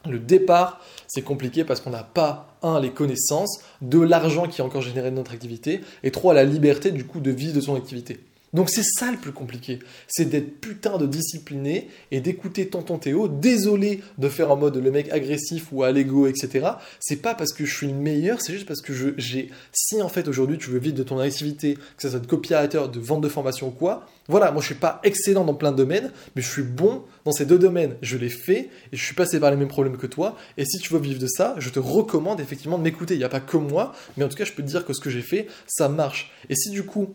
Le 0.08 0.20
départ, 0.20 0.80
c'est 1.08 1.22
compliqué 1.22 1.64
parce 1.64 1.82
qu'on 1.82 1.90
n'a 1.90 2.04
pas, 2.04 2.56
un, 2.62 2.80
les 2.80 2.92
connaissances, 2.92 3.60
deux, 3.82 4.04
l'argent 4.04 4.48
qui 4.48 4.62
est 4.62 4.64
encore 4.64 4.82
généré 4.82 5.12
de 5.12 5.16
notre 5.16 5.34
activité, 5.34 5.82
et 6.04 6.12
trois, 6.12 6.34
la 6.34 6.46
liberté 6.46 6.92
du 6.92 7.06
coup 7.06 7.20
de 7.20 7.32
vivre 7.32 7.54
de 7.54 7.62
son 7.62 7.76
activité. 7.76 8.20
Donc 8.54 8.70
c'est 8.70 8.84
ça 8.84 9.12
le 9.12 9.18
plus 9.18 9.32
compliqué, 9.32 9.80
c'est 10.08 10.26
d'être 10.26 10.60
putain 10.60 10.98
de 10.98 11.06
discipliné 11.06 11.88
et 12.12 12.20
d'écouter 12.20 12.68
tonton 12.68 12.98
Théo. 12.98 13.28
Désolé 13.28 14.02
de 14.18 14.28
faire 14.28 14.52
en 14.52 14.58
mode 14.58 14.78
le 14.78 14.92
mec 14.92 15.12
agressif 15.12 15.68
ou 15.72 15.84
à 15.84 15.92
l'ego, 15.92 16.26
etc. 16.28 16.68
C'est 17.00 17.18
pas 17.18 17.36
parce 17.36 17.54
que 17.54 17.66
je 17.66 17.76
suis 17.76 17.88
le 17.88 17.94
meilleur, 17.94 18.42
c'est 18.42 18.54
juste 18.54 18.66
parce 18.66 18.82
que 18.82 19.14
j'ai. 19.18 19.50
Si 19.72 20.02
en 20.02 20.10
fait 20.10 20.28
aujourd'hui 20.28 20.58
tu 20.58 20.72
veux 20.72 20.80
vivre 20.80 20.96
de 20.96 21.04
ton 21.04 21.20
activité, 21.20 21.76
que 21.76 22.02
ce 22.02 22.10
soit 22.10 22.20
de 22.20 22.28
copywriter, 22.28 22.82
de 22.92 23.00
vente 23.00 23.22
de 23.22 23.30
formation 23.30 23.68
ou 23.68 23.72
quoi, 23.72 24.08
voilà, 24.28 24.52
moi 24.52 24.62
je 24.62 24.68
suis 24.68 24.76
pas 24.76 25.00
excellent 25.04 25.46
dans 25.46 25.54
plein 25.54 25.72
de 25.72 25.78
domaines, 25.78 26.12
mais 26.36 26.42
je 26.42 26.50
suis 26.50 26.64
bon 26.64 27.04
dans 27.26 27.32
ces 27.32 27.46
deux 27.46 27.60
domaines. 27.60 27.96
Je 28.02 28.18
l'ai 28.18 28.30
fait 28.30 28.70
et 28.92 28.98
je 28.98 29.04
suis 29.04 29.16
passé 29.16 29.40
par 29.40 29.52
les 29.52 29.58
mêmes 29.58 29.68
problèmes 29.68 29.98
que 29.98 30.08
toi. 30.08 30.36
Et 30.58 30.66
si 30.66 30.80
tu 30.80 30.94
veux 30.94 31.00
vivre 31.00 31.20
de 31.20 31.28
ça, 31.28 31.56
je 31.58 31.70
te 31.70 31.80
recommande 31.80 32.40
effectivement 32.40 32.78
de 32.78 32.84
m'écouter. 32.84 33.14
Il 33.14 33.20
n'y 33.20 33.24
a 33.24 33.30
pas 33.30 33.40
que 33.40 33.58
moi, 33.58 33.94
mais 34.18 34.24
en 34.24 34.30
tout 34.30 34.38
cas 34.38 34.46
je 34.46 34.54
peux 34.54 34.64
te 34.64 34.68
dire 34.68 34.86
que 34.86 34.94
ce 34.94 35.02
que 35.02 35.10
j'ai 35.10 35.22
fait, 35.22 35.48
ça 35.68 35.88
marche. 35.88 36.32
Et 36.50 36.56
si 36.56 36.72
du 36.72 36.84
coup 36.84 37.14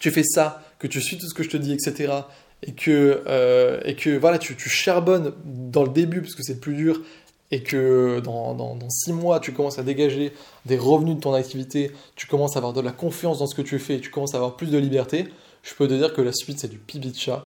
tu 0.00 0.10
fais 0.10 0.24
ça, 0.24 0.64
que 0.80 0.88
tu 0.88 1.00
suis 1.00 1.16
tout 1.18 1.28
ce 1.28 1.34
que 1.34 1.44
je 1.44 1.50
te 1.50 1.56
dis, 1.56 1.72
etc., 1.72 2.12
et 2.62 2.72
que, 2.72 3.22
euh, 3.26 3.80
et 3.84 3.94
que 3.94 4.18
voilà, 4.18 4.38
tu, 4.38 4.54
charbonnes 4.68 5.32
dans 5.44 5.84
le 5.84 5.88
début 5.90 6.20
parce 6.20 6.34
que 6.34 6.42
c'est 6.42 6.60
plus 6.60 6.74
dur, 6.74 7.00
et 7.52 7.62
que 7.62 8.20
dans, 8.20 8.54
dans, 8.54 8.90
six 8.90 9.12
mois, 9.12 9.40
tu 9.40 9.52
commences 9.52 9.78
à 9.78 9.82
dégager 9.82 10.32
des 10.66 10.76
revenus 10.76 11.16
de 11.16 11.20
ton 11.20 11.34
activité, 11.34 11.92
tu 12.16 12.26
commences 12.26 12.56
à 12.56 12.58
avoir 12.58 12.72
de 12.72 12.80
la 12.80 12.92
confiance 12.92 13.38
dans 13.38 13.46
ce 13.46 13.54
que 13.54 13.62
tu 13.62 13.78
fais, 13.78 14.00
tu 14.00 14.10
commences 14.10 14.34
à 14.34 14.38
avoir 14.38 14.56
plus 14.56 14.70
de 14.70 14.78
liberté, 14.78 15.28
je 15.62 15.74
peux 15.74 15.86
te 15.86 15.94
dire 15.94 16.12
que 16.12 16.22
la 16.22 16.32
suite, 16.32 16.58
c'est 16.58 16.68
du 16.68 16.78
pipi 16.78 17.12
chat. 17.14 17.42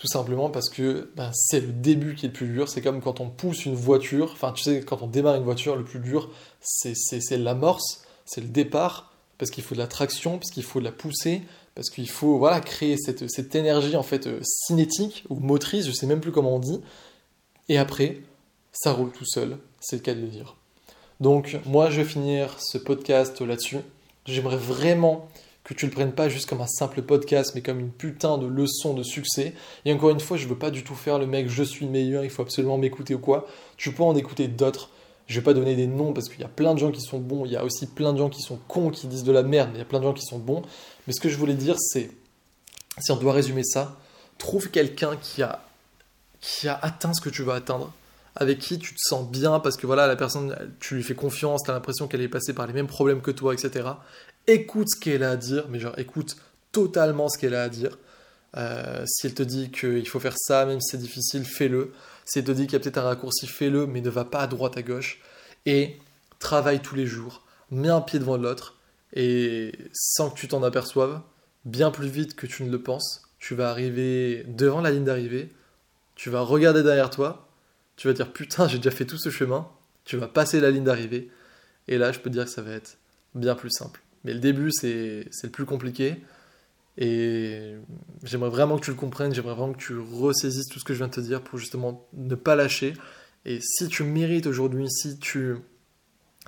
Tout 0.00 0.06
simplement 0.06 0.48
parce 0.48 0.70
que 0.70 1.10
ben, 1.14 1.30
c'est 1.34 1.60
le 1.60 1.72
début 1.72 2.14
qui 2.14 2.24
est 2.24 2.30
le 2.30 2.32
plus 2.32 2.48
dur. 2.48 2.70
C'est 2.70 2.80
comme 2.80 3.02
quand 3.02 3.20
on 3.20 3.28
pousse 3.28 3.66
une 3.66 3.74
voiture. 3.74 4.30
Enfin, 4.32 4.50
tu 4.52 4.62
sais, 4.62 4.80
quand 4.80 5.02
on 5.02 5.06
démarre 5.06 5.34
une 5.34 5.42
voiture, 5.42 5.76
le 5.76 5.84
plus 5.84 5.98
dur, 5.98 6.30
c'est 6.62 6.96
l'amorce, 7.36 8.02
c'est 8.24 8.40
le 8.40 8.46
départ, 8.48 9.12
parce 9.36 9.50
qu'il 9.50 9.62
faut 9.62 9.74
de 9.74 9.80
la 9.80 9.86
traction, 9.86 10.38
parce 10.38 10.52
qu'il 10.52 10.62
faut 10.62 10.78
de 10.78 10.86
la 10.86 10.92
pousser, 10.92 11.42
parce 11.74 11.90
qu'il 11.90 12.08
faut 12.08 12.38
voilà, 12.38 12.62
créer 12.62 12.96
cette, 12.96 13.30
cette, 13.30 13.54
énergie 13.54 13.94
en 13.94 14.02
fait 14.02 14.26
euh, 14.26 14.40
cinétique 14.42 15.24
ou 15.28 15.38
motrice, 15.38 15.86
je 15.86 15.92
sais 15.92 16.06
même 16.06 16.22
plus 16.22 16.32
comment 16.32 16.56
on 16.56 16.60
dit. 16.60 16.80
Et 17.68 17.76
après, 17.76 18.22
ça 18.72 18.92
roule 18.92 19.12
tout 19.12 19.26
seul, 19.26 19.58
c'est 19.80 19.96
le 19.96 20.02
cas 20.02 20.14
de 20.14 20.20
le 20.22 20.28
dire. 20.28 20.56
Donc, 21.20 21.58
moi, 21.66 21.90
je 21.90 22.00
vais 22.00 22.08
finir 22.08 22.56
ce 22.58 22.78
podcast 22.78 23.42
là-dessus. 23.42 23.80
J'aimerais 24.24 24.56
vraiment 24.56 25.28
que 25.64 25.74
tu 25.74 25.86
le 25.86 25.92
prennes 25.92 26.12
pas 26.12 26.28
juste 26.28 26.48
comme 26.48 26.60
un 26.60 26.66
simple 26.66 27.02
podcast, 27.02 27.52
mais 27.54 27.60
comme 27.60 27.80
une 27.80 27.90
putain 27.90 28.38
de 28.38 28.46
leçon 28.46 28.94
de 28.94 29.02
succès. 29.02 29.54
Et 29.84 29.92
encore 29.92 30.10
une 30.10 30.20
fois, 30.20 30.36
je 30.36 30.48
veux 30.48 30.58
pas 30.58 30.70
du 30.70 30.84
tout 30.84 30.94
faire 30.94 31.18
le 31.18 31.26
mec 31.26 31.48
je 31.48 31.62
suis 31.62 31.84
le 31.84 31.92
meilleur, 31.92 32.24
il 32.24 32.30
faut 32.30 32.42
absolument 32.42 32.78
m'écouter 32.78 33.14
ou 33.14 33.18
quoi. 33.18 33.46
Tu 33.76 33.92
peux 33.92 34.02
en 34.02 34.16
écouter 34.16 34.48
d'autres. 34.48 34.90
Je 35.26 35.38
vais 35.38 35.44
pas 35.44 35.54
donner 35.54 35.76
des 35.76 35.86
noms 35.86 36.12
parce 36.12 36.28
qu'il 36.28 36.40
y 36.40 36.44
a 36.44 36.48
plein 36.48 36.74
de 36.74 36.80
gens 36.80 36.90
qui 36.90 37.00
sont 37.00 37.18
bons, 37.18 37.44
il 37.44 37.52
y 37.52 37.56
a 37.56 37.64
aussi 37.64 37.86
plein 37.86 38.12
de 38.12 38.18
gens 38.18 38.30
qui 38.30 38.42
sont 38.42 38.58
cons, 38.66 38.90
qui 38.90 39.06
disent 39.06 39.22
de 39.22 39.30
la 39.30 39.44
merde, 39.44 39.68
mais 39.70 39.76
il 39.76 39.78
y 39.78 39.82
a 39.82 39.86
plein 39.86 40.00
de 40.00 40.04
gens 40.04 40.12
qui 40.12 40.24
sont 40.24 40.38
bons. 40.38 40.62
Mais 41.06 41.12
ce 41.12 41.20
que 41.20 41.28
je 41.28 41.36
voulais 41.36 41.54
dire, 41.54 41.76
c'est, 41.78 42.10
si 42.98 43.12
on 43.12 43.16
doit 43.16 43.32
résumer 43.32 43.62
ça, 43.62 43.96
trouve 44.38 44.70
quelqu'un 44.70 45.16
qui 45.16 45.42
a, 45.42 45.62
qui 46.40 46.66
a 46.66 46.76
atteint 46.82 47.14
ce 47.14 47.20
que 47.20 47.28
tu 47.28 47.42
veux 47.42 47.52
atteindre, 47.52 47.92
avec 48.34 48.58
qui 48.58 48.78
tu 48.80 48.92
te 48.92 49.00
sens 49.00 49.28
bien 49.28 49.60
parce 49.60 49.76
que 49.76 49.86
voilà, 49.86 50.08
la 50.08 50.16
personne, 50.16 50.56
tu 50.80 50.96
lui 50.96 51.04
fais 51.04 51.14
confiance, 51.14 51.62
tu 51.64 51.70
as 51.70 51.74
l'impression 51.74 52.08
qu'elle 52.08 52.22
est 52.22 52.28
passée 52.28 52.52
par 52.52 52.66
les 52.66 52.72
mêmes 52.72 52.88
problèmes 52.88 53.20
que 53.20 53.30
toi, 53.30 53.54
etc 53.54 53.84
écoute 54.46 54.88
ce 54.94 54.98
qu'elle 54.98 55.22
a 55.22 55.30
à 55.30 55.36
dire, 55.36 55.66
mais 55.68 55.80
genre 55.80 55.98
écoute 55.98 56.36
totalement 56.72 57.28
ce 57.28 57.38
qu'elle 57.38 57.54
a 57.54 57.62
à 57.62 57.68
dire. 57.68 57.98
Euh, 58.56 59.04
si 59.06 59.26
elle 59.26 59.34
te 59.34 59.42
dit 59.42 59.70
qu'il 59.70 60.08
faut 60.08 60.20
faire 60.20 60.36
ça, 60.36 60.66
même 60.66 60.80
si 60.80 60.90
c'est 60.90 60.98
difficile, 60.98 61.44
fais-le. 61.44 61.92
Si 62.24 62.38
elle 62.38 62.44
te 62.44 62.52
dit 62.52 62.64
qu'il 62.66 62.72
y 62.74 62.76
a 62.76 62.80
peut-être 62.80 62.98
un 62.98 63.02
raccourci, 63.02 63.46
fais-le, 63.46 63.86
mais 63.86 64.00
ne 64.00 64.10
va 64.10 64.24
pas 64.24 64.40
à 64.40 64.46
droite, 64.46 64.76
à 64.76 64.82
gauche. 64.82 65.20
Et 65.66 65.98
travaille 66.38 66.80
tous 66.80 66.94
les 66.94 67.06
jours, 67.06 67.44
mets 67.70 67.88
un 67.88 68.00
pied 68.00 68.18
devant 68.18 68.36
l'autre, 68.36 68.76
et 69.12 69.72
sans 69.92 70.30
que 70.30 70.38
tu 70.38 70.48
t'en 70.48 70.62
aperçoives, 70.62 71.20
bien 71.64 71.90
plus 71.90 72.08
vite 72.08 72.34
que 72.34 72.46
tu 72.46 72.64
ne 72.64 72.70
le 72.70 72.82
penses, 72.82 73.22
tu 73.38 73.54
vas 73.54 73.70
arriver 73.70 74.44
devant 74.48 74.80
la 74.80 74.90
ligne 74.90 75.04
d'arrivée, 75.04 75.52
tu 76.14 76.30
vas 76.30 76.40
regarder 76.40 76.82
derrière 76.82 77.10
toi, 77.10 77.48
tu 77.96 78.08
vas 78.08 78.14
dire 78.14 78.32
putain, 78.32 78.68
j'ai 78.68 78.78
déjà 78.78 78.90
fait 78.90 79.04
tout 79.04 79.18
ce 79.18 79.30
chemin, 79.30 79.68
tu 80.04 80.16
vas 80.16 80.28
passer 80.28 80.60
la 80.60 80.70
ligne 80.70 80.84
d'arrivée, 80.84 81.30
et 81.88 81.98
là, 81.98 82.12
je 82.12 82.20
peux 82.20 82.30
te 82.30 82.34
dire 82.34 82.44
que 82.44 82.50
ça 82.50 82.62
va 82.62 82.72
être 82.72 82.96
bien 83.34 83.54
plus 83.54 83.70
simple. 83.70 84.00
Mais 84.24 84.32
le 84.32 84.40
début, 84.40 84.70
c'est 84.70 85.26
le 85.42 85.50
plus 85.50 85.64
compliqué. 85.64 86.22
Et 86.98 87.74
j'aimerais 88.24 88.50
vraiment 88.50 88.76
que 88.76 88.84
tu 88.84 88.90
le 88.90 88.96
comprennes, 88.96 89.32
j'aimerais 89.34 89.54
vraiment 89.54 89.72
que 89.72 89.82
tu 89.82 89.96
ressaisisses 89.98 90.68
tout 90.68 90.78
ce 90.78 90.84
que 90.84 90.92
je 90.92 90.98
viens 90.98 91.08
de 91.08 91.14
te 91.14 91.20
dire 91.20 91.40
pour 91.40 91.58
justement 91.58 92.06
ne 92.12 92.34
pas 92.34 92.56
lâcher. 92.56 92.94
Et 93.46 93.60
si 93.60 93.88
tu 93.88 94.02
mérites 94.04 94.46
aujourd'hui, 94.46 94.90
si 94.90 95.18
tu 95.18 95.56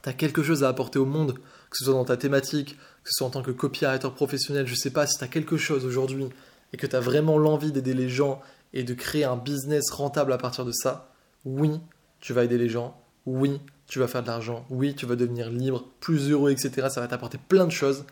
as 0.05 0.12
quelque 0.12 0.43
chose 0.43 0.62
à 0.64 0.69
apporter 0.69 0.99
au 0.99 1.07
monde, 1.07 1.35
que 1.71 1.79
ce 1.79 1.85
soit 1.85 1.95
dans 1.95 2.05
ta 2.05 2.19
thématique, 2.19 2.76
que 3.02 3.11
ce 3.11 3.19
soit 3.19 3.26
en 3.26 3.31
tant 3.31 3.43
que 3.43 3.50
copywriter 3.50 4.11
professionnel, 4.14 4.66
je 4.66 4.75
sais 4.75 4.90
pas, 4.90 5.07
si 5.07 5.16
tu 5.16 5.25
as 5.25 5.29
quelque 5.29 5.57
chose 5.57 5.87
aujourd'hui 5.87 6.27
et 6.73 6.77
que 6.77 6.87
tu 6.87 6.96
as 6.96 7.01
vraiment 7.01 7.38
l'envie 7.38 7.73
d'aider 7.73 7.94
les 7.94 8.09
gens 8.09 8.42
et 8.75 8.85
de 8.85 8.94
créer 8.94 9.25
un 9.25 9.37
business 9.37 9.90
rentable 9.90 10.33
à 10.33 10.38
partir 10.38 10.66
de 10.66 10.73
ça, 10.73 11.14
oui, 11.46 11.81
tu 12.20 12.33
vas 12.35 12.44
aider 12.44 12.59
les 12.59 12.68
gens, 12.68 13.01
oui, 13.27 13.61
tu 13.87 13.99
vas 13.99 14.09
faire 14.09 14.23
de 14.23 14.29
l'argent, 14.29 14.64
oui, 14.71 14.95
tu 14.95 15.07
vas 15.07 15.16
devenir 15.16 15.51
libre, 15.51 15.88
plus 16.01 16.31
heureux, 16.31 16.51
etc. 16.51 16.88
Ça 16.90 17.01
va 17.01 17.09
t'apporter 17.09 17.38
plein 17.38 17.66
de 17.66 17.73
choses, 17.73 18.05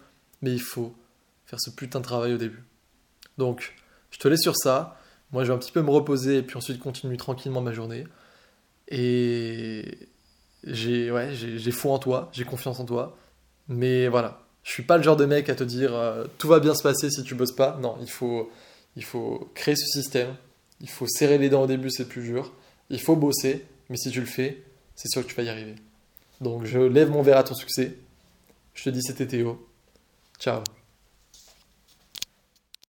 mais 0.42 0.52
il 0.52 0.60
faut 0.60 0.94
faire 1.46 1.60
ce 1.60 1.70
putain 1.70 2.00
de 2.00 2.04
travail 2.04 2.34
au 2.34 2.38
début. 2.38 2.62
Donc, 3.38 3.74
je 4.10 4.18
te 4.18 4.28
laisse 4.28 4.42
sur 4.42 4.56
ça. 4.56 4.98
Moi, 5.32 5.44
je 5.44 5.48
vais 5.48 5.54
un 5.54 5.58
petit 5.58 5.72
peu 5.72 5.82
me 5.82 5.90
reposer 5.90 6.38
et 6.38 6.42
puis 6.42 6.56
ensuite 6.56 6.80
continuer 6.80 7.16
tranquillement 7.16 7.60
ma 7.60 7.72
journée. 7.72 8.04
Et 8.88 10.08
j'ai 10.64 11.10
ouais, 11.10 11.32
j'ai 11.32 11.70
foi 11.70 11.92
en 11.92 11.98
toi, 11.98 12.28
j'ai 12.32 12.44
confiance 12.44 12.80
en 12.80 12.84
toi. 12.84 13.16
Mais 13.68 14.08
voilà, 14.08 14.42
je 14.64 14.72
suis 14.72 14.82
pas 14.82 14.96
le 14.96 15.02
genre 15.02 15.16
de 15.16 15.24
mec 15.24 15.48
à 15.48 15.54
te 15.54 15.64
dire 15.64 15.94
euh, 15.94 16.24
tout 16.38 16.48
va 16.48 16.60
bien 16.60 16.74
se 16.74 16.82
passer 16.82 17.10
si 17.10 17.22
tu 17.22 17.34
bosses 17.34 17.54
pas. 17.54 17.78
Non, 17.80 17.96
il 18.00 18.10
faut, 18.10 18.50
il 18.96 19.04
faut 19.04 19.50
créer 19.54 19.76
ce 19.76 19.86
système. 19.86 20.34
Il 20.80 20.88
faut 20.88 21.06
serrer 21.06 21.38
les 21.38 21.48
dents 21.48 21.62
au 21.62 21.66
début, 21.66 21.90
c'est 21.90 22.08
plus 22.08 22.22
dur. 22.22 22.52
Il 22.88 23.00
faut 23.00 23.16
bosser, 23.16 23.64
mais 23.88 23.96
si 23.96 24.10
tu 24.10 24.20
le 24.20 24.26
fais, 24.26 24.62
c'est 25.00 25.08
sûr 25.08 25.22
que 25.22 25.28
tu 25.28 25.34
vas 25.34 25.44
y 25.44 25.48
arriver. 25.48 25.76
Donc 26.42 26.66
je 26.66 26.78
lève 26.78 27.08
mon 27.08 27.22
verre 27.22 27.38
à 27.38 27.44
ton 27.44 27.54
succès. 27.54 27.96
Je 28.74 28.84
te 28.84 28.90
dis 28.90 29.02
c'était 29.02 29.26
Théo. 29.26 29.66
Ciao. 30.38 30.62